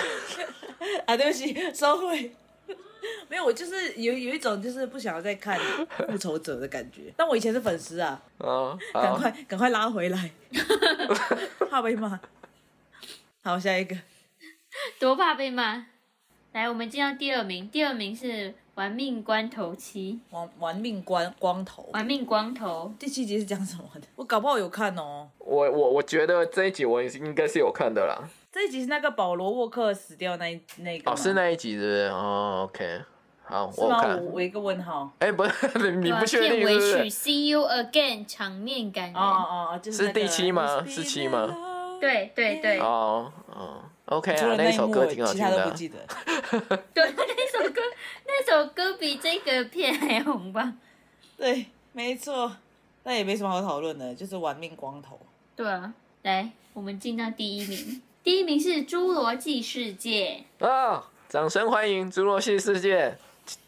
[1.05, 2.31] 啊，对不起，收回。
[3.29, 5.59] 没有，我就是有有一种就是不想要再看
[6.09, 7.13] 复仇者的感觉。
[7.17, 10.31] 但我以前是粉丝啊，哦，好，赶快赶快拉回来，
[11.69, 12.21] 怕被骂。
[13.43, 13.97] 好，下一个，
[15.01, 15.87] 多怕被骂。
[16.53, 18.27] 来，我们进到第二名，第二名是
[18.77, 21.83] 《玩命关头七玩玩命关光头》，。
[21.95, 22.93] 玩命光头。
[22.99, 24.03] 第七集是讲什么的？
[24.17, 25.27] 我搞不好有看哦。
[25.39, 28.29] 我我我觉得这一集我应该是有看的啦。
[28.53, 32.09] 这一集是那个保罗沃克死掉那一那个哦，是那一集是不是？
[32.13, 33.01] 哦，OK，
[33.45, 33.87] 好，是吗？
[33.97, 34.31] 我看我。
[34.33, 35.11] 我一个问号。
[35.21, 37.19] 哎、不是， 你不确片尾定是不曲是？
[37.31, 39.15] 《See You Again》场面感人。
[39.15, 41.49] 哦哦哦，就是第七吗是七吗
[41.99, 45.71] 对对对哦哦，OK 啊，那首歌挺好听其他都的啊。
[45.71, 45.99] 不记得。
[46.95, 47.81] 对，那首歌
[48.27, 50.73] 那首歌比这个片还红吧？
[51.37, 52.57] 对，没错。
[53.05, 55.17] 那也没什么好讨论的，就是玩命光头。
[55.55, 61.09] 对啊，来，我们进到第一名，第一名是《侏罗纪世界啊！
[61.29, 63.11] 掌声欢迎《侏罗纪世界》，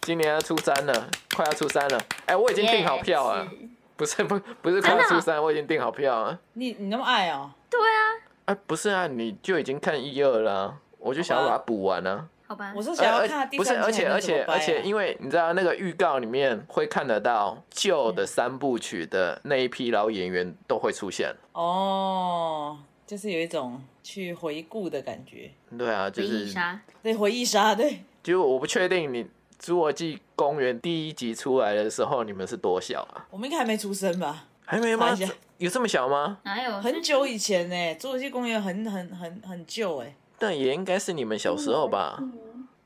[0.00, 2.00] 今年要出三了，快要出三了。
[2.26, 3.48] 哎、我已》，经订好票了，
[3.96, 6.38] 不是不不是快要真的哦出三，我已经订好票了。
[6.54, 7.50] 你你那么爱哦？
[7.70, 8.02] 对啊，
[8.48, 12.26] 哎、不是啊，你就已经看一二了啊、我就想要把它补完啊。
[12.46, 21.30] 好吧我，是想要看第不是，而且而且而且，因为你知道那个预告里面会看得到旧的三部曲的那一批老演员都会出现。
[21.52, 29.24] 哦，就是有一种去回顾的感觉，对啊，就回忆是杀，对，回忆杀，对，就我不确定你
[29.60, 33.28] 《侏罗纪公园》第一集出来的时候你们是多小啊？
[33.30, 34.46] 我们应该还没出生吧？
[34.64, 35.14] 还没吗？
[35.58, 36.38] 有这么小吗？
[36.44, 36.80] 哪有？
[36.80, 42.22] 很久以前呢，侏罗纪公园很很很很旧哎，但也应该是你们小时候吧？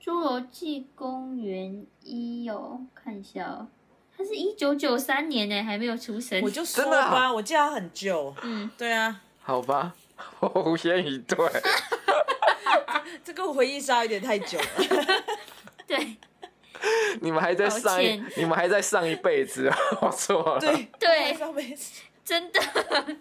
[0.03, 3.68] 侏罗纪公园一哦，看一下哦，
[4.16, 6.41] 它是一九九三年呢，还没有出生。
[6.43, 7.11] 我就说真的啊？
[7.11, 9.93] 吧，我记得它很旧，嗯，对啊，好吧，
[10.41, 11.37] 我无言以对。
[13.23, 14.64] 这个回忆杀有点太久了，
[15.87, 16.16] 对。
[17.20, 19.70] 你们还在上一，你们还在上一辈子，
[20.03, 20.59] 我错了。
[20.59, 22.61] 对对，上辈子真的，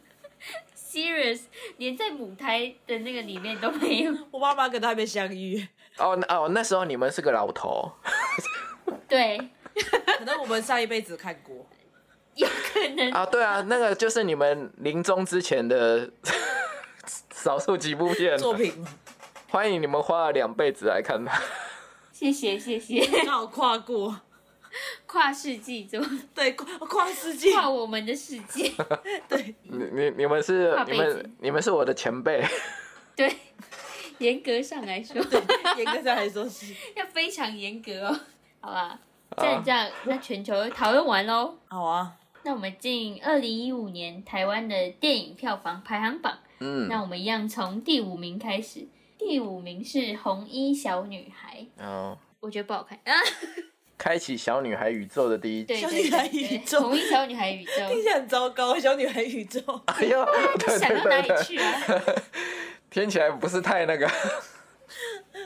[0.76, 1.42] serious，
[1.78, 4.14] 连在母胎的那个里面都没有。
[4.32, 7.92] 我爸妈跟他还没相遇，哦那哦，那时候你们是个老头。
[9.08, 9.38] 对，
[10.18, 11.68] 可能我们上一辈子看过，
[12.36, 13.12] 有可能。
[13.12, 16.10] 啊，对啊，那个就是你们临终之前的
[17.34, 18.86] 少数几部片作品
[19.50, 21.42] 欢迎你们花了两辈子来看它。
[22.12, 24.22] 谢谢谢谢，刚好跨过，
[25.06, 26.00] 跨世纪做
[26.34, 28.72] 对，跨跨世纪，跨我们的世界，
[29.28, 32.44] 对，你你你们是你们你们是我的前辈，
[33.16, 33.36] 对，
[34.20, 35.16] 严格上来说。
[35.78, 38.20] 严格上来说是，要非常严格哦，
[38.60, 39.00] 好吧？
[39.38, 41.56] 这样这样，那全球讨论完喽。
[41.68, 42.14] 好啊，
[42.44, 48.88] 那我们进二零一五年台湾的电影票房排行榜，嗯，那我们一样从第五名开始。
[49.18, 52.98] 第五名是《红衣小女孩》，哦，我觉得不好看。
[53.06, 53.14] 啊。
[54.02, 55.68] 开启小女孩宇宙的第一集。
[55.68, 60.26] 对对小女孩宇宙同一小女孩宇宙，听起来很糟糕，小女孩宇宙，哎呦，
[60.58, 61.72] 对想到哪里去啊？
[62.90, 64.10] 听起来不是太那个。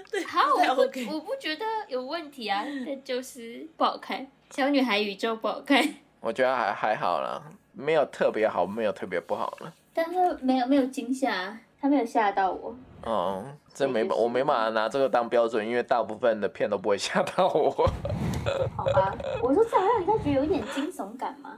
[0.10, 4.26] 对好，我不 OK 我不觉得有问题啊，但就是不好看。
[4.52, 5.86] 小女孩宇宙不好看，
[6.22, 7.44] 我觉得还还好啦，
[7.74, 9.74] 没有特别好，没有特别不好了。
[9.94, 12.74] 但是没有没有惊吓，他没有吓到我。
[13.04, 13.44] 哦，
[13.76, 17.70] 这没我没办法拿这个当标准，因为大部分的片都不会吓到我。
[18.78, 19.14] 好吧，
[19.44, 21.58] 我说这好像人家觉得有一点惊悚感嘛。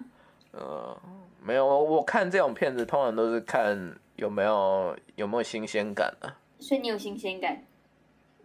[0.54, 0.98] 呃，
[1.44, 6.34] 没有，我看这种片子通常都是看有没有有没有新鲜感啊。
[6.58, 7.62] 所以你有新鲜感，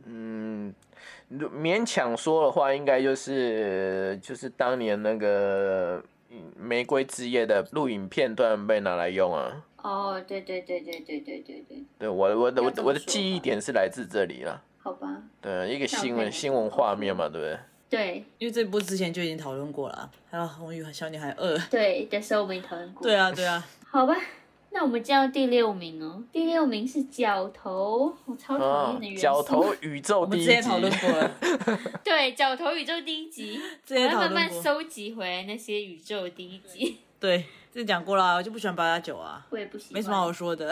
[0.04, 0.74] 嗯，
[1.28, 9.64] 如勉强说的话，应该就是就是当年那个嗯《玫瑰之夜》的录影片段被拿来用啊。
[9.82, 14.62] 哦，对对对对对对对对，对，我的我的我的我的记忆点是来自这里了。
[14.82, 17.58] 好吧，对，一个新闻新闻画面嘛，对不对？
[17.88, 23.02] 对因为这部之前就已经讨论过了啊，还有《红衣小女孩二》，对的时候我们也讨论过。
[23.02, 24.16] 对啊，对啊， 好吧，
[24.70, 26.24] 那我们进到第六名哦。
[26.32, 29.20] 第六名是角头，我超讨啊厌的元，素。
[29.22, 31.30] 角头宇宙第一集之前讨论过了，
[32.02, 36.96] 对角头宇宙第一集，之前我要慢慢收集回来那些宇宙第一集。
[37.20, 40.70] 对，之前讲过了啊，我就不喜欢八加九啊，我也不喜欢，没什么好说的。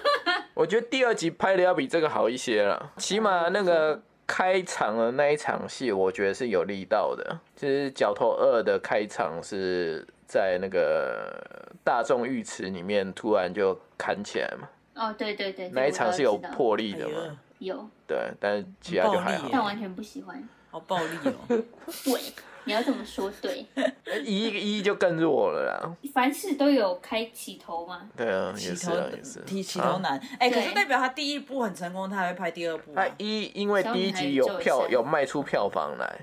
[0.54, 7.38] 我觉得第二集拍的要比这个好一些了，起码那个开场的那一场戏，我觉得是有力道的。
[7.54, 19.50] 就是《角头二》的开场是在那个大众浴池里面突然就砍起来嘛，哦，对对对，那一场是有魄力的嘛，有，对，但是其他就还好。
[19.52, 20.48] 但完全不喜欢。
[20.70, 21.32] 好暴力哦！
[21.48, 22.20] 对，
[22.68, 23.64] 你要这么说，对，
[24.22, 28.08] 一一就更弱了啦，凡事都有开起头吗。
[28.14, 29.40] 对啊，起头也是啊，也是。
[29.40, 33.02] 提起啊头难，哎，可是代表他第一部很成功，他还会拍第二部啊。
[33.02, 36.20] 他一因为第一集有票有卖出票房来，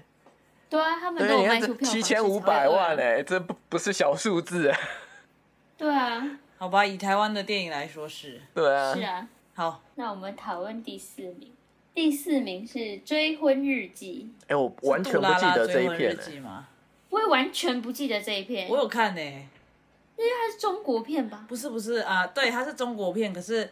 [0.70, 3.16] 对啊，他们都，有卖出票房七千五百万哎。
[3.16, 4.78] 哎，这不不是小数字啊，
[5.76, 9.28] 对啊，好吧，以台湾的电影来说是对啊是，啊。
[9.56, 9.82] 好。
[9.96, 11.52] 那我们讨论第四名，
[11.96, 16.68] 第四名是《追婚日记哎，我完全不记得这一片哎，日记吗？》，
[17.10, 21.46] 我也完全不记得这一片，我有看呢、因为它是中国片吧？
[21.48, 23.72] 不是不是啊，对，它是中国片，可是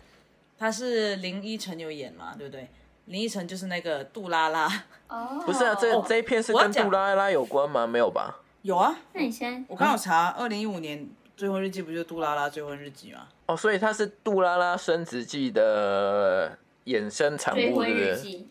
[0.58, 2.70] 它是林依晨有演嘛，对不对？
[3.08, 4.72] 林依晨就是那个杜拉拉，
[5.10, 7.86] 哦，不是啊，这哦这一片是跟我要讲杜拉拉有关吗？
[7.86, 8.40] 没有吧？
[8.62, 11.00] 有啊，那你先我刚有查，二零一五年
[11.36, 13.28] 《追婚日记》不就是杜拉拉追婚日记吗？
[13.48, 17.80] 哦，所以它是杜拉拉升职记的衍生产物，对不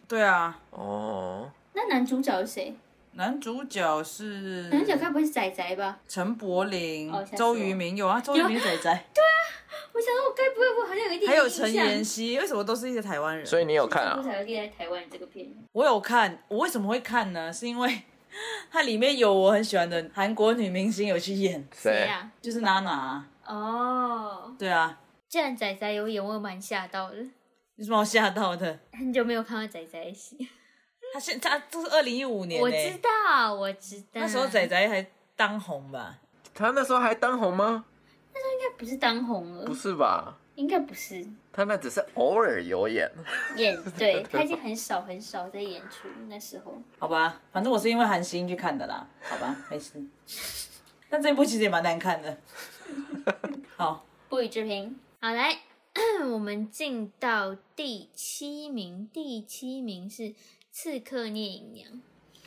[0.08, 0.22] 对？
[0.22, 2.74] 啊，哦，那男主角是谁？
[3.14, 5.98] 男主角是男主角该不会是仔仔吧？
[6.08, 9.36] 陈柏霖、周渝民有啊，周渝民仔仔， 对啊
[9.92, 13.44] 我想说，我该不会我好像有一点还有陈妍希，为什么都是一些台湾人？
[13.44, 14.18] 所以你有看啊？
[14.24, 15.46] 在台湾这个片。
[15.72, 17.52] 我有看，我为什么会看呢？
[17.52, 18.02] 是因为
[18.72, 21.92] 它里面有我很喜欢的韩国女明星有去演，谁？
[21.92, 22.30] 谁啊？
[22.40, 23.22] 就是娜娜。
[23.44, 27.16] 哦，对啊，既然仔仔有演，我蛮吓到的。
[27.76, 28.78] 有什么好吓到的？
[28.92, 30.48] 很久没有看到仔仔的戏，
[31.12, 34.06] 他现他这是二零一五年、欸，我知道，我知道。
[34.14, 35.06] 那时候仔仔还
[35.36, 36.18] 当红吧？
[36.54, 37.84] 他那时候还当红吗？
[38.34, 40.38] 应该不是当红了不，是吧？
[40.54, 43.10] 应该不是他那只是偶尔有演。
[43.56, 46.80] 演， 对他已经很少很少在演出那时候。
[46.98, 49.06] 好吧，反正我是因为韩星去看的啦。
[49.22, 50.02] 好吧，没事。
[51.08, 52.38] 但这一部其实也蛮难看的。
[53.76, 54.98] 好， 不予置评。
[55.20, 55.56] 好，来，
[56.32, 60.22] 我们进到第七名，第七名是
[60.70, 61.88] 《刺客聂隐娘》，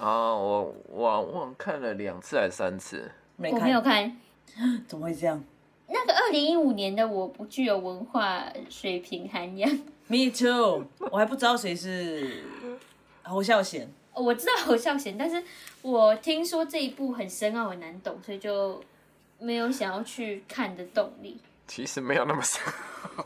[0.04, 3.12] 啊，我我我看了两次还是三次？
[3.36, 4.18] 没我没有看，
[4.56, 4.86] 看。
[4.88, 5.44] 怎么会这样
[5.88, 9.70] 那个二零一五年的我不具有文化水平涵养。
[10.08, 12.44] Me too，我还不知道谁是
[13.24, 13.88] 侯孝贤。
[14.14, 15.44] 我知道侯孝贤，但是
[15.82, 18.82] 我听说这一部很深奥很难懂，所以就
[19.38, 21.38] 没有想要去看的动力。
[21.68, 22.62] 其实没有那么深，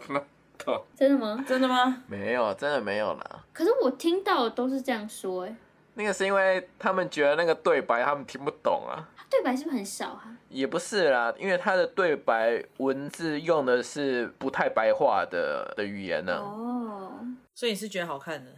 [0.10, 0.22] 那
[0.58, 1.44] 懂真的吗？
[1.48, 2.04] 真的吗？
[2.08, 3.44] 没有，真的没有啦。
[3.54, 5.56] 可是我听到的都是这样说、哎，
[5.96, 10.36] 那个是因为他们觉得那个对白他们听不懂啊，他对白是不是很少啊？
[10.50, 17.20] 也不是啦，因为他的对白文字用的是不太白话的的语言呢、哦，
[17.56, 18.52] 所以你是觉得好看的？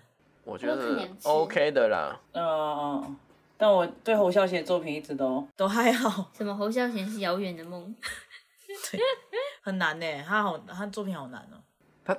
[0.43, 2.19] 我觉得 OK 的啦。
[2.33, 3.15] 嗯嗯嗯。
[3.57, 7.93] 但我对侯孝贤的作品一直都都还好，什么侯孝贤是遥远的梦？
[9.61, 10.05] 很难呢。
[10.27, 11.57] 他好，他作品好难哦。
[12.03, 12.17] 他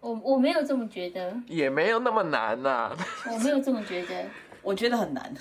[0.00, 2.96] 我我没有这么觉得，也没有那么难呐、
[3.30, 4.24] 我没有这么觉得。
[4.62, 5.34] 我觉得很难。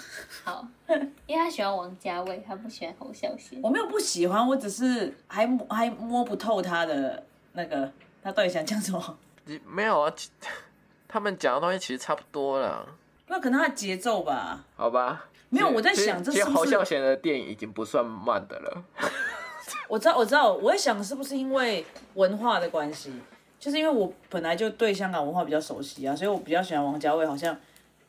[0.44, 0.68] 好，
[1.26, 3.58] 因为他喜欢王家卫，他不喜欢侯孝贤。
[3.62, 7.90] 我没有不喜欢，我只是还摸还摸不透他的那个，
[8.22, 9.18] 他到底想讲什么？
[9.66, 10.14] 没有啊，
[11.08, 12.86] 他们讲的东西其实差不多啦，
[13.28, 14.66] 那可能他的节奏吧。
[14.76, 15.26] 好吧？
[15.48, 18.84] 没有我在想其实其实这是不是侯孝贤的电影已经不算慢的了。
[19.88, 23.12] 我知道，我知道，我在想是不是因为文化的关系，
[23.60, 27.58] 就是因为我本来就对香港文化比较熟悉啊，所以我比较喜欢王家卫，好像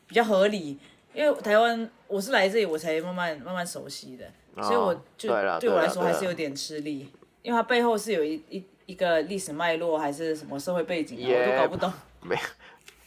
[0.07, 0.77] 比较合理。
[1.13, 4.25] 因为台湾我是来这里我才慢慢慢慢熟悉的，
[4.61, 7.09] 所以我就对我来说还是有点吃力，
[7.41, 11.93] 因为它背后是有一一一个历史脉络还是什么社会背景啊，我都搞不懂。
[12.21, 12.37] 没，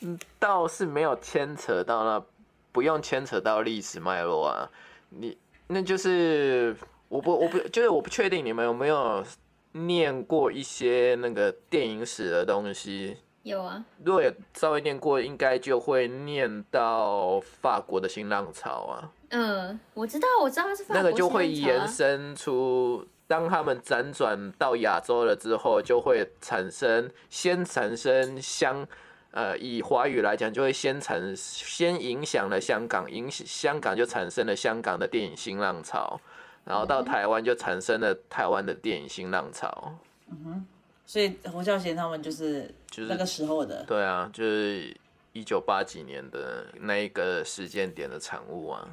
[0.01, 2.25] 嗯，倒是没有牵扯到那，
[2.73, 4.71] 不用牵扯到历史脉络啊。
[5.11, 6.75] 你那就是
[7.09, 9.25] 我不我不就是我不确定你们有没有
[9.73, 13.17] 念过一些那个电影史的东西。
[13.45, 28.87] 有啊，如果有稍微念过，应该就会念到法国的新浪潮啊，嗯，我知道，我知道他是法国那个就会延伸出，当他们辗转到亚洲了之后，就会产生先产生香，
[29.31, 36.21] 呃，以华语来讲，就会先产先影响了香港，影响香港就产生了香港的电影新浪潮，
[36.69, 39.95] 然后到台湾就产生了台湾的电影新浪潮。
[40.29, 40.67] 嗯哼
[41.07, 43.83] 所以侯孝贤他们就是就是那个时候的。
[43.85, 44.95] 对啊，就是
[45.33, 48.87] 一九八几年的那一个时间点的产物啊。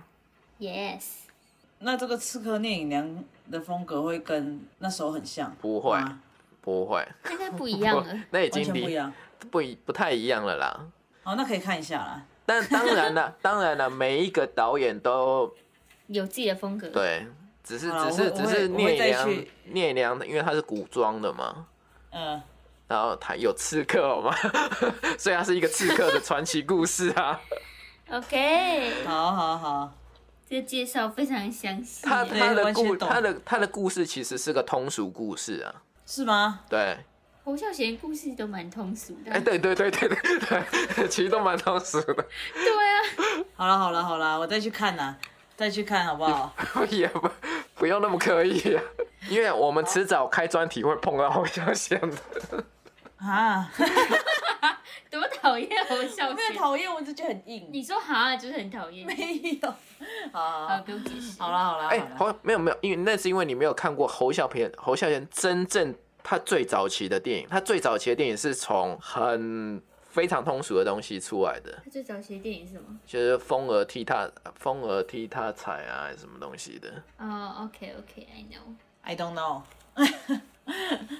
[0.57, 1.03] Yes，
[1.79, 3.05] 那这个《刺客聂隐娘》
[3.51, 5.53] 的风格会跟那时候很像？
[5.61, 6.21] 不会吗
[6.61, 8.23] 不会，应该不 一样了。
[8.31, 9.13] 那已完经不一样。
[9.51, 10.87] 不一不太一样了啦。
[11.23, 12.25] 哦，那可以看一下啦。
[12.45, 15.53] 但当然了，当然了，每一个导演都
[16.07, 17.27] 有自己的风格。，对
[17.65, 19.29] 只是只是只是聂良
[19.65, 21.65] 聂良，因为他是古装的嘛，
[22.11, 22.39] 嗯，
[22.87, 24.31] 然后他有刺客好吗，
[25.17, 27.41] 所以他是一个刺客的传奇故事啊。
[28.11, 29.91] OK，好好好，
[30.47, 32.05] 这介绍非常详细。
[32.05, 36.59] 他他的故他的他的故事其实是个通俗故事啊，是吗？
[36.69, 36.99] 对，
[37.43, 39.31] 侯孝贤故事都蛮通俗的。
[39.31, 45.15] 哎，对对对对对对， 其实都蛮通俗的，对啊，好了好了好了，我再去看呐，
[45.57, 46.53] 再去看好不好？
[46.91, 47.27] 也不
[47.75, 48.83] 不用那么刻意啊，
[49.29, 52.63] 因为我们迟早开专题会碰到侯孝贤的。
[53.17, 53.71] 啊，
[55.09, 56.55] 多讨厌侯孝没有贤。
[56.55, 57.69] 讨厌，我就觉得很硬。
[57.71, 59.05] 你说哈就是很讨厌。
[59.05, 59.13] 没
[59.61, 59.73] 有，
[60.31, 61.39] 好不用解释。
[61.39, 69.81] 好了好了，哎、侯没有没有，因为那是因为你没有看过侯孝贤侯孝贤真正他最早期的电影，他最早期的电影是从很
[70.15, 72.97] 非常通俗的东西出来的，他最早期的电影是什么？
[73.05, 76.89] 就是风儿替他风儿替他踩啊，还是什么东西的。
[77.17, 78.73] 哦，OK OK，I know。
[79.01, 79.61] I don't know，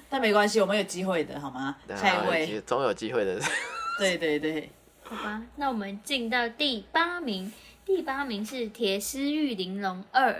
[0.10, 1.76] 但没关系，我们有机会的好吗？
[1.90, 3.38] 下一位，总有机会的。
[4.00, 4.72] 对对对，
[5.04, 7.52] 好吧，那我们进到第八名，
[7.84, 10.32] 第八名是《铁丝玉玲珑二》，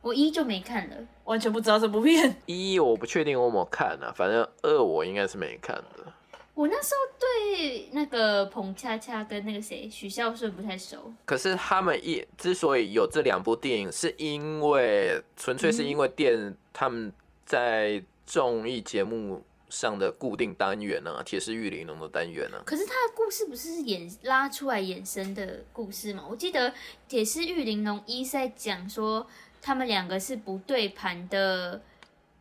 [0.00, 0.96] 我一就没看了。
[1.24, 2.36] 完全不知道这部片。
[2.46, 5.99] 一我不确定我有没有看啊，反正二我应该是没看的。
[6.60, 17.10] 我那时候对那个彭恰恰跟那个谁许孝顺不太熟，可是他们一之所以有这两部电影，是因为纯粹是因为电、他们
[17.46, 22.60] 在综艺节目上的固定单元啊，铁丝玉玲珑的单元啊。
[22.66, 26.26] 可是他的故事不是衍拉出来衍生的故事吗？
[26.28, 26.70] 我记得
[27.08, 29.26] 《铁丝玉玲珑一》是在讲说
[29.62, 31.80] 他们两个是不对盘的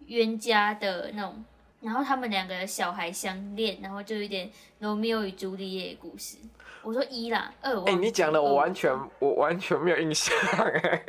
[0.08, 1.46] 冤家的那种，
[1.82, 6.38] 然后他们两个小孩相恋，然后就有点罗密欧与朱丽叶的故事。
[6.82, 11.04] 我说一啦，二我哎、记你讲的我完全我完全没有印象哎、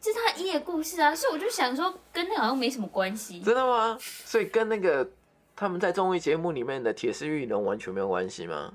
[0.00, 3.40] 这是他一的故事啊，所以我就想说跟那个好像没什么关系。
[3.40, 3.96] 真的吗？
[4.00, 5.08] 所以跟那个
[5.54, 8.74] 他们在综艺节目里面的铁丝玉玲珑完全没有关系吗？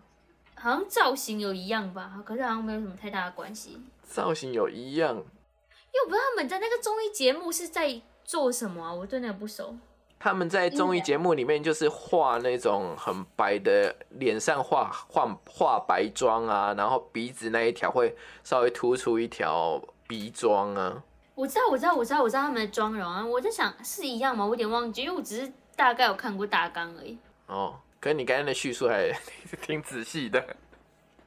[0.55, 3.81] 好像造型有一样吧，可是好像没有什么太大的关系。
[4.03, 9.75] 造型有一样，因为我不知道他们在那个综艺节目是在做什么啊，我对那个不熟。
[10.23, 21.03] 他们在综艺节目里面就是画那种很白的，脸上画画画白妆啊，然后鼻子那一条会稍微突出一条鼻妆啊。
[21.35, 23.25] 我知道，我知道，我知道，我知道他们的妆容啊。
[23.25, 24.45] 我在想是一样吗？
[24.45, 27.17] 我有点忘记，因为我只是大概有看过大纲而已。
[27.47, 29.11] 哦，可是你刚才的叙述还
[29.61, 30.41] 挺仔细的。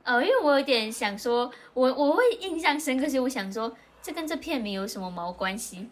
[0.05, 5.91] 呃，因为我有点想说，我我会印象深刻，所以我想说，这跟这片名有什么毛关系？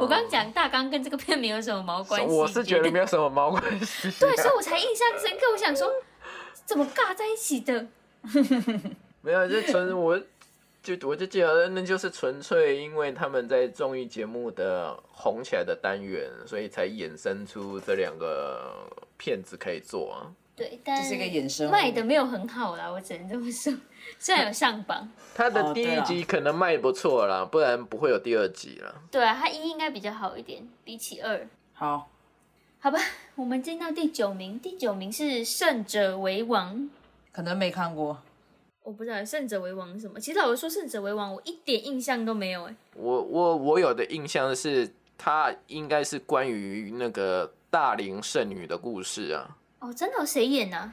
[0.00, 2.26] 我刚刚讲大纲跟这个片名有什么毛关系？
[2.26, 3.06] 我是觉得没有。
[3.06, 5.46] 什么毛关系、对，所以我才印象深刻。
[5.52, 5.88] 我想说，
[6.64, 7.86] 怎么尬在一起的？
[9.22, 10.20] 没有，就纯我
[10.82, 20.30] 就我就记得那就是纯粹因为他们在综艺节目的红起来的单元，所以才衍生出这两个片子可以做啊。
[20.56, 23.72] 对，但这是一个衍生物卖的没有很好啦，我只能这么说。
[24.18, 29.02] 虽然有上榜，他的第一集可能卖不错啦，不然不会有第二集了。
[29.10, 31.46] 对啊，它一应该比较好一点，比起二。
[31.74, 32.08] 好，
[32.78, 32.98] 好吧，
[33.34, 36.76] 我们进到第九名，第九名是《胜者为王》。
[37.32, 38.16] 可能没看过。
[38.82, 40.18] 我不知道《胜者为王》是什么。
[40.18, 42.74] 其实老实说，《胜者为王》我一点印象都没有哎。
[42.94, 44.88] 我我我有的印象是，
[45.18, 50.92] 它应该是关于那个大龄剩女的故事啊，哦，真的有谁演呢、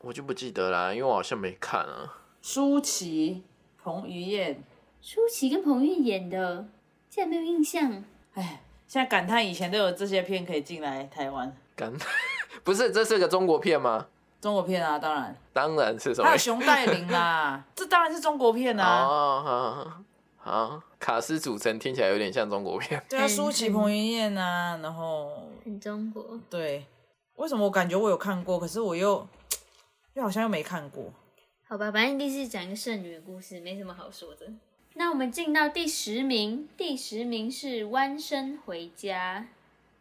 [0.00, 2.18] 我就不记得啦，因为我好像没看啊。
[2.42, 3.42] 舒淇、
[3.82, 4.62] 彭于晏，
[5.00, 6.66] 舒淇跟彭于晏演的，
[7.08, 8.04] 竟然没有印象。
[8.34, 12.08] 哎，现在感叹以前都有这些片可以进来台湾，感叹，
[12.64, 14.06] 不是，这是个中国片吗？
[14.40, 16.38] 中国片啊，当然当然是什么还有？
[16.38, 19.04] 熊黛林啦，这当然是中国片啊。
[19.04, 23.02] 哦，好好好，卡斯组成听起来有点像中国片。
[23.08, 26.38] 对啊，嗯 舒淇、彭于晏啊，然后很中国。
[26.50, 26.84] 对，
[27.36, 29.26] 为什么我感觉我有看过，可是我又
[30.14, 31.12] 又好像又没看过。
[31.66, 34.46] 好吧，反正第四讲一个剩女的故事，没什么好说的。
[34.94, 39.48] 那我们进到第十名，第十名是《弯身回家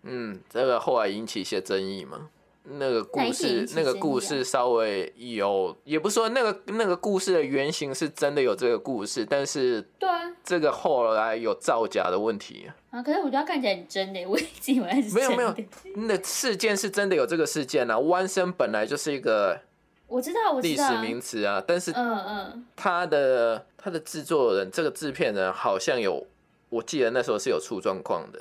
[0.04, 2.30] 嗯，这个后来引起一些争议嘛。
[2.66, 9.82] 那个故事那个故事稍微有，也不是说那个那个故事的原型是真的有这个故事，但是》。
[9.98, 12.72] 对啊，这个后来有造假的问题。
[12.94, 15.36] 啊，可是我觉得看起来很真的，我一直以为它是真的。
[15.36, 17.98] 没有没有，那事件是真的有这个事件啊。
[17.98, 19.60] 弯身本来就是一个
[20.08, 20.62] 我知道，我。
[20.62, 26.24] 历史名词啊，但是嗯嗯，他的他的制作人，这个制片人好像有，
[26.70, 28.40] 我记得那时候是有出状况的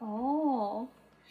[0.00, 0.86] 哦，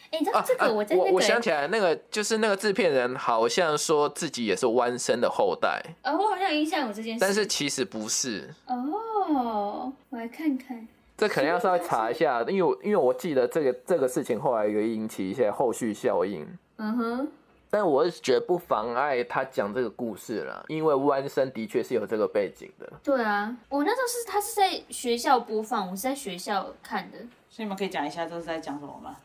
[0.09, 0.43] 哎、你知道啊。
[0.47, 7.19] 这个我在那个、我我想起来，那个就是那个制片人好像说自己也是弯身的后代，呃，我好像有印象有这件事。
[7.21, 8.49] 但是其实不是。
[8.65, 16.45] 哦，我来看看，这可能要稍微查一下，因为我因为我记得这个这个事情后来有引起一些后续效应，
[16.77, 17.27] 嗯哼，
[17.69, 22.91] 但我是觉得不妨碍他讲这个故事了，因为弯生的确是有这个背景的。
[23.03, 27.19] 对啊，我那时候是他是在学校播放，我是在学校看的，
[27.49, 29.15] 所以你们可以讲一下这是在讲什么吗？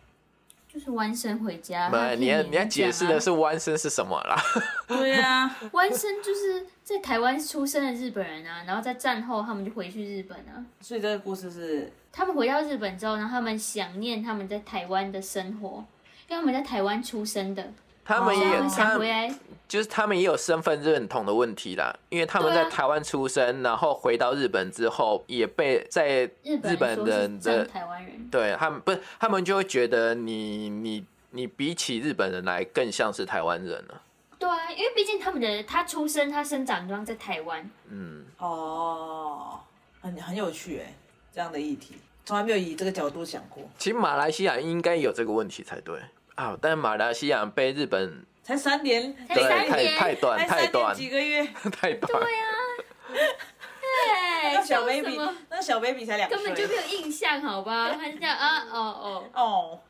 [0.78, 1.90] 就是弯身回家。
[1.90, 4.40] 不，你要你要解释的是是弯身是什么啦？
[4.86, 10.64] 对啊，弯身就是在台湾出生的日本人啊，然后在战后他们就回去日本啊。
[10.80, 15.84] 所以这个故事是他们回到日本之后，然后他们想念他们在台湾的生活，
[16.28, 17.72] 因为他们在台湾出生的，
[18.08, 18.98] 他们也有他。
[19.68, 34.02] 就是他们也有身份认同的问题啦，因为他们在台湾出生，然后回到日本之后，也被在日本日本人的台湾人，对他们不是他们就会觉得你你你比起日本人来更像是台湾人了。
[34.38, 39.60] 对啊，因为毕竟他们的他出生他生长地方在台湾，嗯，哦，
[40.00, 40.94] 很很有趣哎，
[41.30, 43.62] 这样的议题从来没有以这个角度想过。
[43.76, 46.00] 其实马来西亚应该有这个问题才对
[46.38, 49.98] 啊，但马来西亚被日本才三年，对才三太年。
[49.98, 53.18] 太短才三年太短几个月， 太短，对，
[54.54, 55.34] 那小说 baby，么？
[55.50, 57.90] 那小 baby 才两岁，根本就没有印象，好吧？
[57.98, 59.80] 他是这样啊，哦哦，哦，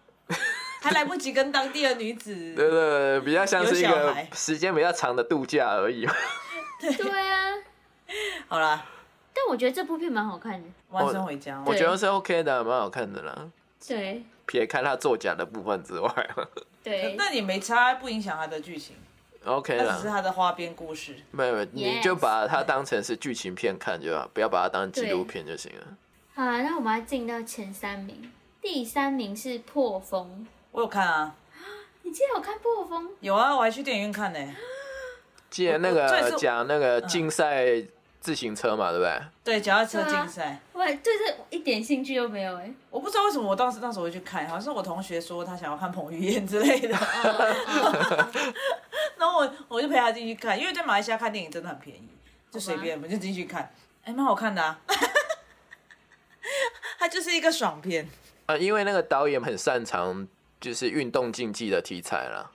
[0.81, 4.27] 还来不及跟当地的女子对对对，比较像是一个有小孩。
[4.33, 6.09] 时间比较长的度假而已。
[6.81, 7.11] 对。
[7.11, 7.55] 啊。
[8.49, 8.87] 好啦，
[9.35, 13.51] 但我觉得这部片蛮好看的，万生回家，我觉得是 OK 的，蛮好看的啦。
[13.87, 16.31] 对撇开他作假的部分之外
[16.83, 18.97] 对，那你没差，不影响他的剧情
[19.45, 20.15] ，，OK 了只是啦。
[20.15, 21.15] 它的花边故事。
[21.31, 25.87] 没有，没有你就把它当成是剧情片看就好，不要把它当纪录片就行了。
[26.35, 31.35] 好了，那我们要进到前三名，第三名是《破风我有看啊，》，
[32.03, 33.09] 你竟然有看《破风》？
[33.21, 34.55] 有啊，我还去电影院看呢。
[35.51, 37.83] 记得那个讲那个竞赛
[38.21, 39.23] 自行车嘛，对不对？
[39.45, 46.89] 对，脚踏车竞赛，我对这一点兴趣都没有哎、我不知道为什么我当时那时候会去看，好像是我同学说他想要看彭于晏之类的，
[49.17, 52.09] 然后我我就陪他进去看，因为在马来西亚看电影真的很便宜，
[52.51, 53.73] 就随便我们就进去看，
[54.05, 54.79] 哎，蛮好看的啊，
[56.99, 58.09] 它就是一个爽片，
[58.47, 60.27] 啊，因为那个导演很擅长
[60.61, 62.51] 就是运动竞技的题材啦。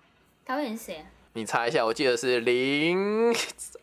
[0.46, 1.06] 导演是谁啊？
[1.34, 3.34] 你查一下，我记得是林，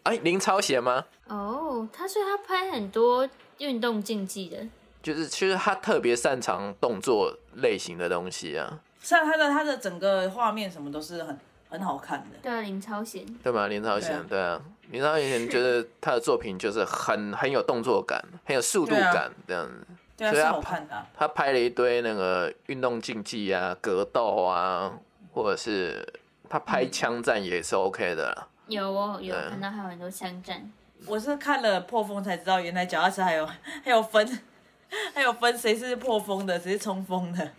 [0.04, 1.04] 哎，林超贤吗？
[1.26, 3.28] 哦，他说他拍很多
[3.58, 4.58] 运动竞技的，
[5.02, 13.66] 就是其实他特别擅长动作类型的东西啊，像他的他的整个画面什么都是很很好看的，对啊，林超贤，对吗？
[13.66, 14.60] 林超贤，对啊，
[14.90, 19.86] 林超贤觉得他的作品就是很很有动作感，很有速度感这样子。
[20.16, 24.92] 对啊，是所以他好看的啊、他拍了一堆那个运动竞技啊、格斗啊，
[25.32, 26.06] 或者是
[26.50, 28.48] 他拍枪战也是 OK 的啦。
[28.66, 30.70] 有哦，有对看到还有很多枪战，
[31.06, 33.46] 我是看了破风才知道，原来脚踏车还有
[33.82, 34.38] 还有分，
[35.14, 37.50] 还有分谁是破风的，谁是冲锋的，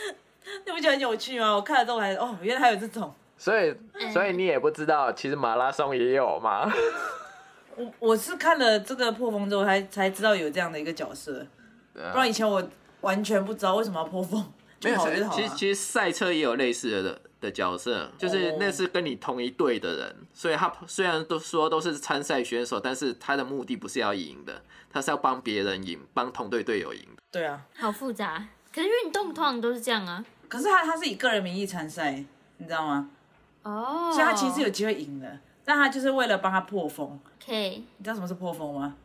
[0.66, 1.54] 你不觉得很有趣吗？
[1.54, 3.14] 我看了之后还哦，原来还有这种。
[3.36, 6.70] 所以，嗯所以你也不知道，其实马拉松也有嘛。
[7.76, 11.46] 我我是看了这个破风之后才才知道有这样的一个角色，
[11.94, 12.62] 对啊不然以前我
[13.00, 14.44] 完全不知道为什么要破风，
[14.82, 15.54] 没有就好就好其实了。
[15.56, 27.06] 其实赛车也有类似的的角色，就是哦那是跟你同一队的人，所以他虽然都说都是参赛选手，但是他的目的不是要赢的，他是要帮别人赢，帮同队队友赢。
[27.30, 28.46] 对啊，好复杂。
[28.72, 30.24] 可是运动通常都是这样啊。
[30.48, 32.24] 可是他他是以个人名义参赛，
[32.58, 33.10] 你知道吗？
[33.62, 37.18] 哦，所以他其实有机会赢的，但他就是为了帮他破风。
[37.44, 38.96] 可以，你知道什么是破风吗？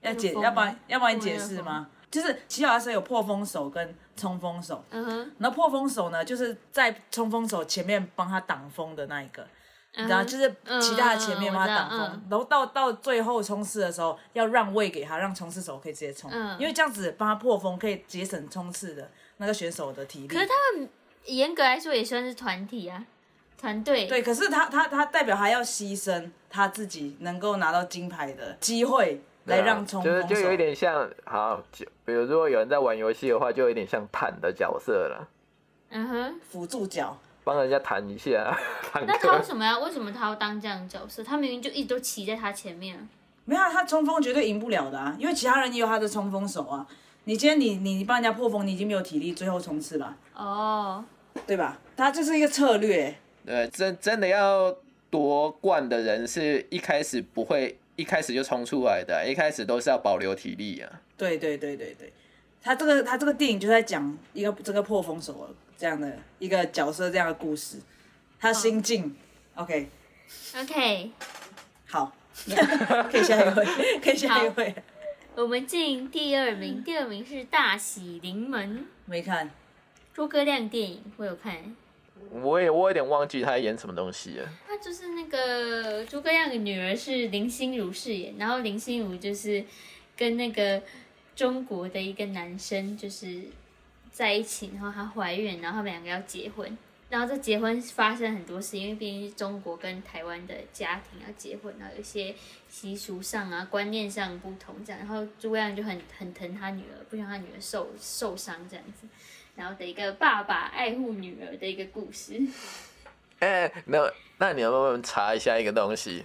[0.00, 1.88] 要解，要帮要帮你解释吗？
[2.10, 9.46] 就是骑脚踏车有破风手跟冲锋手，嗯哼，然后破风手呢，就是在冲锋手前面帮他挡风的那一个，
[9.94, 10.48] 你你知道，就是
[10.80, 12.26] 骑在他前面帮他挡风，嗯。
[12.30, 16.58] 然后到到最后冲刺的时候要让位给他，让冲刺手可以直接冲，嗯。
[16.58, 20.28] 因为这样子帮他破风可以节省冲刺的那个选手的体力。
[20.28, 20.88] 可是他们
[21.26, 23.04] 严格来说也算是团体啊，
[23.60, 24.06] 团队。
[24.06, 30.28] 对，可是他他他代表他要牺牲他自己能够拿到金牌的机会，来让冲锋手。
[30.28, 35.28] 就是就有一点像，好，就比如如果有人在玩游戏的话，就有点像坦的角色了，
[35.90, 37.18] 嗯哼，辅助角。
[37.44, 38.54] 帮人家弹一下，
[39.06, 39.42] 那他为。
[39.42, 41.24] 什么要为什么他要当这样的角色？
[41.24, 43.00] 他明明就一直都骑在他前面啊。
[43.46, 46.86] 没有啊，他冲锋绝对赢不了的啊，因为其他人也有他的冲锋手啊。
[47.24, 51.02] 你今天你你你帮人家破风，你已经没有体力最后冲刺了，哦，
[51.46, 51.78] 对吧？
[51.96, 53.14] 他这是一个策略，
[53.46, 54.74] 对，真真的要
[55.08, 61.00] 夺冠的人是一开始不会一开始就冲出来的，一开始都是要保留体力啊。
[61.16, 62.12] 对对对对对。
[62.62, 67.78] 他这个他这个电影就在讲一个这个破风手这样的一个角色这样的故事，
[68.38, 69.16] 他心境。
[69.56, 71.10] OK，OK，
[71.88, 72.16] 好，
[73.10, 73.66] 可以下一位，
[74.00, 74.72] 可以下一位。
[75.34, 79.50] 我们进第二名，第二名是《大喜临门》，没看，
[80.14, 81.74] 诸葛亮电影，我有看。
[82.30, 84.48] 我也我有点忘记他演什么东西了。
[84.66, 89.64] 他就是那个诸葛亮的女儿是林心如饰演，然后林心如就是
[90.16, 90.82] 跟那个
[91.34, 93.42] 中国的一个男生就是
[94.10, 96.76] 在一起，然后她怀孕，然后他们两个要结婚，
[97.08, 102.34] 然后这结婚发生很多事，因为毕竟是中国跟台湾的家庭要结婚，然后有些
[102.68, 109.06] 习俗上啊、观念上不同这样，然后诸葛亮就很很疼他女儿，不想他女儿受受伤这样子，
[109.58, 112.40] 然后的一个爸爸爱护女儿的一个故事。
[113.40, 113.98] 哎、那
[114.38, 116.24] 那你要不能查一下一个东西？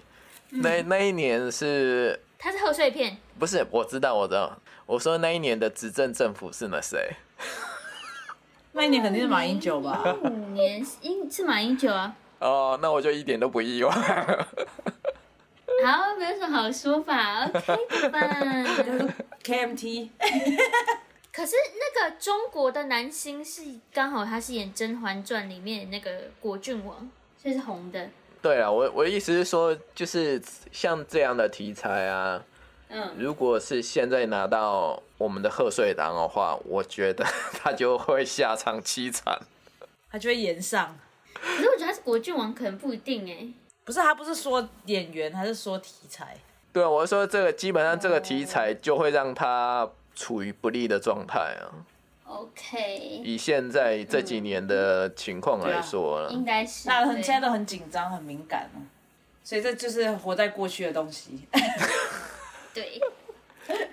[0.50, 3.66] 那那一年是它是贺岁片，不是？
[3.72, 4.56] 我知道，我知道。
[4.86, 7.16] 我说那一年的执政政府是那谁？
[8.74, 10.16] 那一年肯定是马英九吧？
[10.22, 12.16] 五年英是马英九啊。
[12.38, 13.92] 哦，那我就一点都不意外。
[15.84, 18.20] 好，没有什么好说法，OK 的吧
[19.44, 20.10] ？KMT
[21.36, 27.10] 可是那个中国的男星是刚好他是演《甄嬛传》里面那个果郡王，
[27.42, 28.08] 所以是红的。
[28.40, 30.40] 对啊，我我的意思是说，就是
[30.72, 32.44] 像这样的题材啊，
[32.90, 37.26] 嗯，如果是现在拿到我们的贺岁档的话，我觉得
[37.60, 39.40] 他就会下场凄惨。
[40.12, 40.96] 他就会演上。
[41.34, 43.48] 可是我觉得他是国郡王，可能不一定哎。
[43.84, 46.38] 不是他不是说演员，他是说题材。
[46.72, 51.72] 对啊，我是说这个基本上这个题材就会让他处于不利的状态啊。
[52.26, 56.88] OK，以现在这几年的情况来说了，应该是。
[56.88, 58.82] 那很对现在都很紧张，很敏感哦。
[59.44, 61.48] 所以这就是活在过去的东西。
[62.74, 63.00] 对，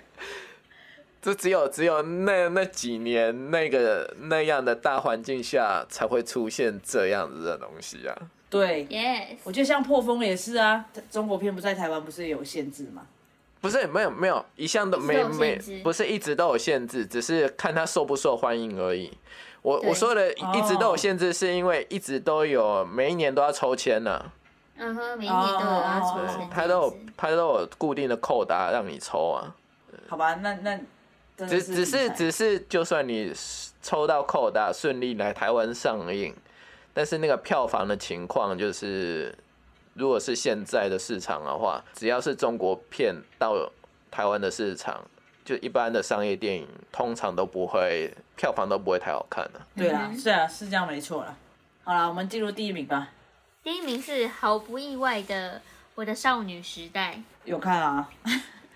[1.21, 8.17] 这只有只有那那几年那个那样的大环境下才会出现这样子的东西啊。
[8.49, 13.05] 对，Yes，我觉得像破风也是啊，中国片不在台湾不是也有限制吗？
[13.61, 19.15] 不是没有没有，一向都没没不是一直都有限制，只是看他受不受欢迎而已。
[19.61, 19.89] 我对。
[19.89, 20.51] 我说的哦。
[20.55, 24.25] 一直都有限制，是因为一直都有每一年都要抽签呢、
[24.77, 29.55] 嗯哼，每一年都有要出哦现，它都有他都有固定的扣打让你抽啊。
[30.07, 30.79] 好吧，那那
[31.47, 33.31] 只只是只是，就算你
[33.81, 36.35] 抽到扣打顺利来台湾上映，
[36.93, 39.33] 但是那个票房的情况就是，
[39.93, 43.69] 如果是现在的市场的话，只要是中国片到
[44.09, 45.05] 台湾的市场，
[45.43, 51.35] 就一般的商业电影，通常都不会票房都不会太好看的、对啦，嗯是啊，是这样没错啦。
[51.83, 53.09] 好啦，我们进入第一名吧。
[53.63, 55.55] 第一名是毫不意外的
[55.95, 57.13] 《我的少女时代》。
[57.43, 58.09] 有看啊，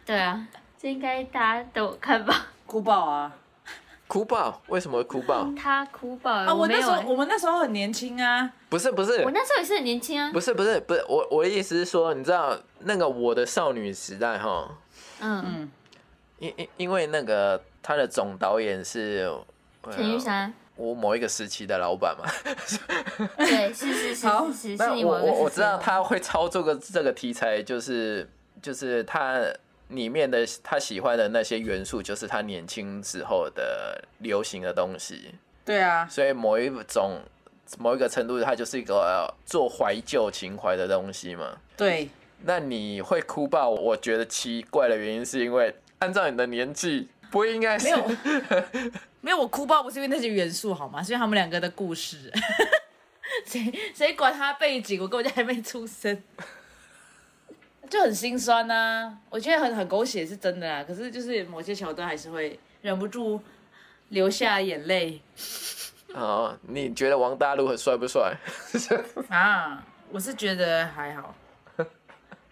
[0.05, 0.47] 对啊，
[0.77, 2.47] 这应该大家都有看吧？
[2.65, 3.31] 哭爆啊！
[4.07, 4.61] 哭爆？
[4.67, 5.47] 为什么会哭爆？
[5.57, 6.67] 他哭爆了，啊，我。
[6.67, 10.39] 那时候我们那时候很年轻啊，不是不是我那时候也是很年轻啊不。
[10.39, 14.69] 是不是不是，我我的意思是说，你知道那个我的少女时代哈，
[15.21, 15.71] 嗯，嗯，
[16.39, 19.27] 因因因为那个他的总导演是
[19.81, 22.29] 呃陈玉山，我某一个时期的老板嘛，
[23.37, 28.29] 对，是是是是是，那是你某一个我我我知道他会操作个这个题材，就是
[28.61, 29.41] 就是他
[29.89, 37.21] 里面的他喜欢的那些元素，就是他年轻时候的流行的东西，对啊，所以某一种
[37.77, 41.57] 某一个程度，它就是一个呃做怀旧情怀的东西嘛。
[41.77, 42.09] 对，
[42.43, 43.69] 那你会哭爆？
[43.69, 48.07] 我觉得奇怪的原因是因为按照你的年纪，不应该是没有
[49.21, 51.01] 没有，我哭爆不是因为那些元素好吗？
[51.01, 52.31] 是因为他们两个的故事。
[53.45, 55.01] 谁谁管他背景？
[55.01, 56.21] 我根本就还没出生，
[57.89, 63.41] 就很心酸呐、我觉得很很狗血是真的啦，可是就是某些桥段还是会忍不住
[64.09, 65.21] 流下眼泪
[66.13, 68.33] 哦，你觉得王大陆很帅不帅？
[69.29, 69.83] 啊。
[70.11, 71.35] 我是觉得还好，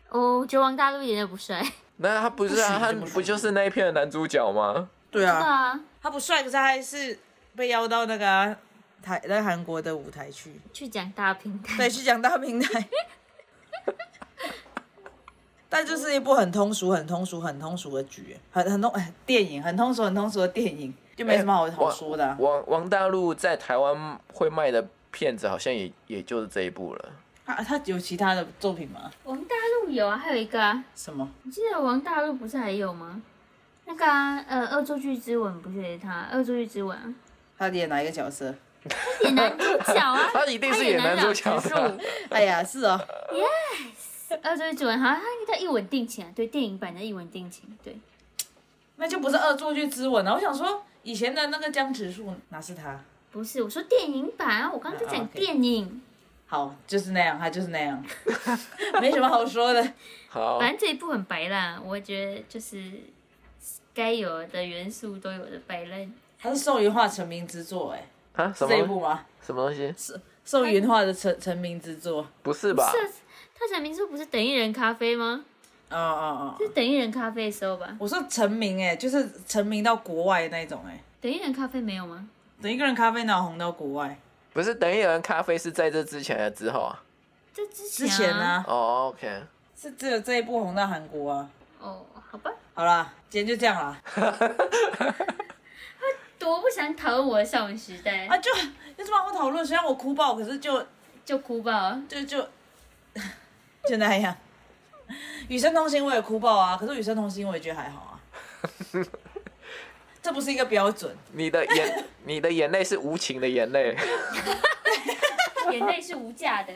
[0.09, 1.63] 哦， 我觉得王大陆一点都不帅。
[1.97, 4.89] 那他不是啊，他不就是那一片的男主角吗？
[5.11, 7.17] 对对，啊，他不帅，可是他还是
[7.55, 8.57] 被邀到那个啊、
[9.03, 11.77] 台那个韩国的舞台去，去讲大平台。
[11.77, 12.89] 对，去讲大平台。
[15.75, 27.09] 但就是一部很通俗、很通俗、很通俗的剧，很很通哎电影，很通俗、很通俗的电影，就没什么好好说的啊、王王大陆在台湾会卖的片子好像也也就是这一部了。
[27.43, 29.09] 他他有其他的作品吗？
[29.23, 31.27] 王大陆有啊，还有一个啊，什么？
[31.41, 33.19] 你记得王大陆不是还有吗？
[33.85, 37.13] 那个啊，呃，《恶作剧之吻》不是也是他，《恶作剧之吻》啊，
[37.57, 38.53] 他演哪一个角色？
[39.23, 39.63] 演男主
[39.93, 41.57] 角啊， 他一定是演男主角
[42.29, 42.99] 哎呀，是哦，
[44.43, 47.97] 《恶作剧之吻》好像他应该叫一吻定情啊，对，电影版的《一吻定情》，对，
[48.95, 50.33] 那就不是恶作剧之吻了！
[50.33, 52.99] 我想说，以前的那个江直树哪是他？
[53.31, 56.01] 不是我说电影版啊，我刚刚在啊讲电影，
[56.45, 58.03] 好，就是那样，他就是那样，
[59.01, 59.93] 没什么好说的。
[60.29, 62.91] 好，反正这一部很白烂，我觉得就是
[63.93, 66.13] 该有的元素都有的白烂。
[66.39, 69.25] 它是宋云画成名之作，哎，啊，什是这一部么吗？
[69.41, 69.93] 什么东西？
[70.45, 72.27] 宋云画的成成名之作。
[72.43, 72.91] 不是吧？
[72.91, 73.11] 是
[73.63, 75.43] 他成名之后不是等一人咖啡吗？
[75.89, 77.95] 哦哦哦，是等一人咖啡的时候吧？
[77.99, 82.27] 我说成名，哎，就是成名到国外那种，哎，等一人咖啡没有吗？
[82.61, 84.17] 等一个人咖啡哪有红到国外？
[84.53, 87.01] 不是等一人咖啡是在这之前还是之后啊？
[87.53, 89.43] 这之之前前呢，哦，OK，
[89.79, 91.49] 是只有这一部红到韩国啊。
[91.79, 94.01] 哦，好吧，好啦，今天就这样啦。
[96.39, 98.49] 多不想讨论我的少女时代，啊，就
[98.97, 99.63] 有什么好讨论？
[99.65, 100.85] 虽然我哭爆，可是就
[101.23, 102.01] 就哭吧。
[102.09, 102.45] 就就
[103.89, 104.35] 就那样。
[105.49, 108.19] 与生同行我也哭爆啊，可是与生同行我也觉得还好啊。
[110.21, 113.93] 这不是一个标准，你的眼，你的眼泪是无情的眼泪，
[115.69, 116.73] 眼泪是无价的。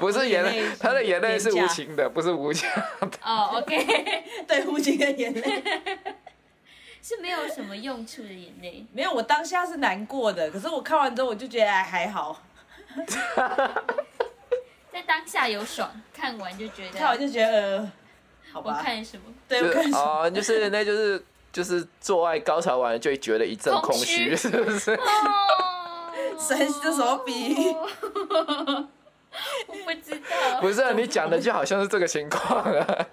[0.00, 3.10] 不是眼泪，他的眼泪是无情的，不是无价的。
[3.22, 5.62] 哦，OK， 对无情的眼泪。
[7.02, 8.86] 是没有什么用处的眼泪。
[8.92, 12.40] 没有，我当下是难过的，可是我看完之后我就觉得哎还好，
[14.92, 17.92] 在当下有爽，看完就觉得看完就觉得呃，
[18.52, 19.22] 好我吧，看什么？
[19.48, 24.92] 对，就我看哦，就是那就是就是做爱高潮完了就会觉得一阵空空虚，是不是？
[24.92, 25.02] 哦，
[26.38, 27.74] 神这什么比喻
[29.66, 30.60] 我不知道。
[30.60, 33.06] 不是、啊，你讲的就好像是这个情况啊。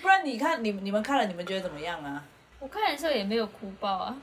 [0.00, 2.22] 不然你看你你们看了你们觉得怎么样啊？
[2.60, 4.16] 我看的时候也没有哭爆啊。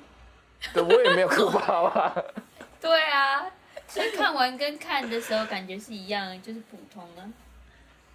[0.73, 2.15] 对，我也没有哭爆啊。
[2.79, 3.45] 对啊，
[3.91, 7.27] 所以看完跟看的时候感觉是一样的，就是普通啊。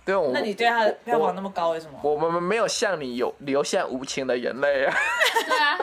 [0.05, 1.99] 对，我那你对他的票房那么高，为什么？
[2.03, 4.97] 我们没有像你有流下无情的眼泪啊。
[5.47, 5.79] 对啊，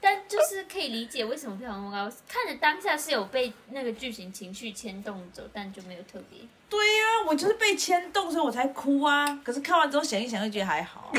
[0.00, 2.16] 但就是可以理解为什么票房那么高。
[2.28, 6.40] 看着当下是有被那个剧情情绪牵动走，但就没有特别。
[6.68, 9.40] 对呀、我就是被牵动，所以我才哭啊。
[9.42, 11.12] 可是看完之后想一想，又觉得还好、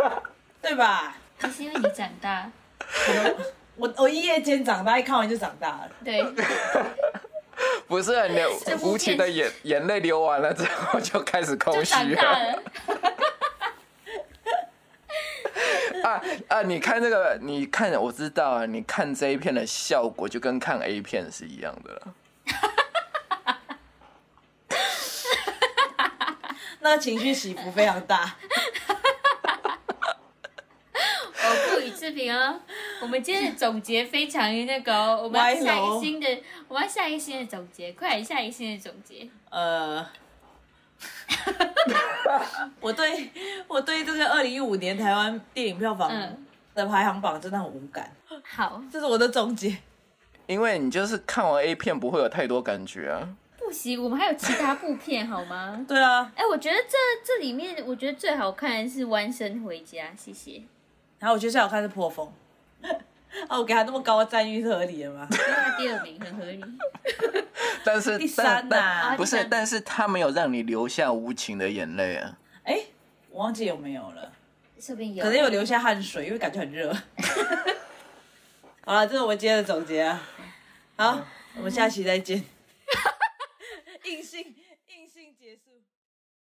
[0.00, 0.22] 啊，
[0.62, 1.16] 对吧？
[1.40, 2.50] 那是因为你长大，
[3.76, 5.90] 我我一夜间长大，一看完就长大了。
[6.04, 6.22] 对，
[7.88, 12.62] 不是、啊、你的这部片无情的眼眼泪流完了之后就开始空虚了了。
[16.04, 16.62] 啊啊！
[16.62, 22.14] 你看这个，你看我知道啊，你看这一片的效果就跟看 A 片是一样的了。
[26.80, 28.36] 那情绪起伏非常大。
[31.98, 32.60] 我不予置评哦。
[33.02, 39.28] 我们今天的总结非常那个哦， 我们要下一个新的，我们要下一个新的总结，快点下一个新的总结。
[39.50, 40.06] 呃，
[42.80, 43.30] 我对
[43.66, 46.44] 我对这个二零一五年台湾电影票房嗯
[46.74, 48.10] 的排行榜真的很无感，
[48.44, 49.76] 好，这是我的总结。
[50.46, 53.28] 因为你就是看完 A 片不会有太多感觉啊。
[53.58, 55.78] 不行，我们还有其他部片好吗？
[55.86, 60.62] 对啊，哎、我觉得这这里面，我觉得最好看的是《弯身回家》，谢谢。
[61.18, 62.32] 然后我觉得最好看是破风。
[63.46, 65.26] 啊，我给他那么高的赞誉是合理的吗？
[65.78, 66.64] 第二名很合理。
[67.84, 72.36] 但是第三呐啊不是，但是他没有让你流下无情的眼泪啊。
[72.64, 72.80] 哎，
[73.30, 74.32] 我忘记有没有了，
[74.80, 76.92] 说不定有，可能有流下汗水，因为感觉很热。
[78.84, 80.20] 好了，这是我们今天的总结啊。
[80.96, 81.20] 好，
[81.56, 82.44] 我们下期再见。
[84.04, 84.54] 硬性。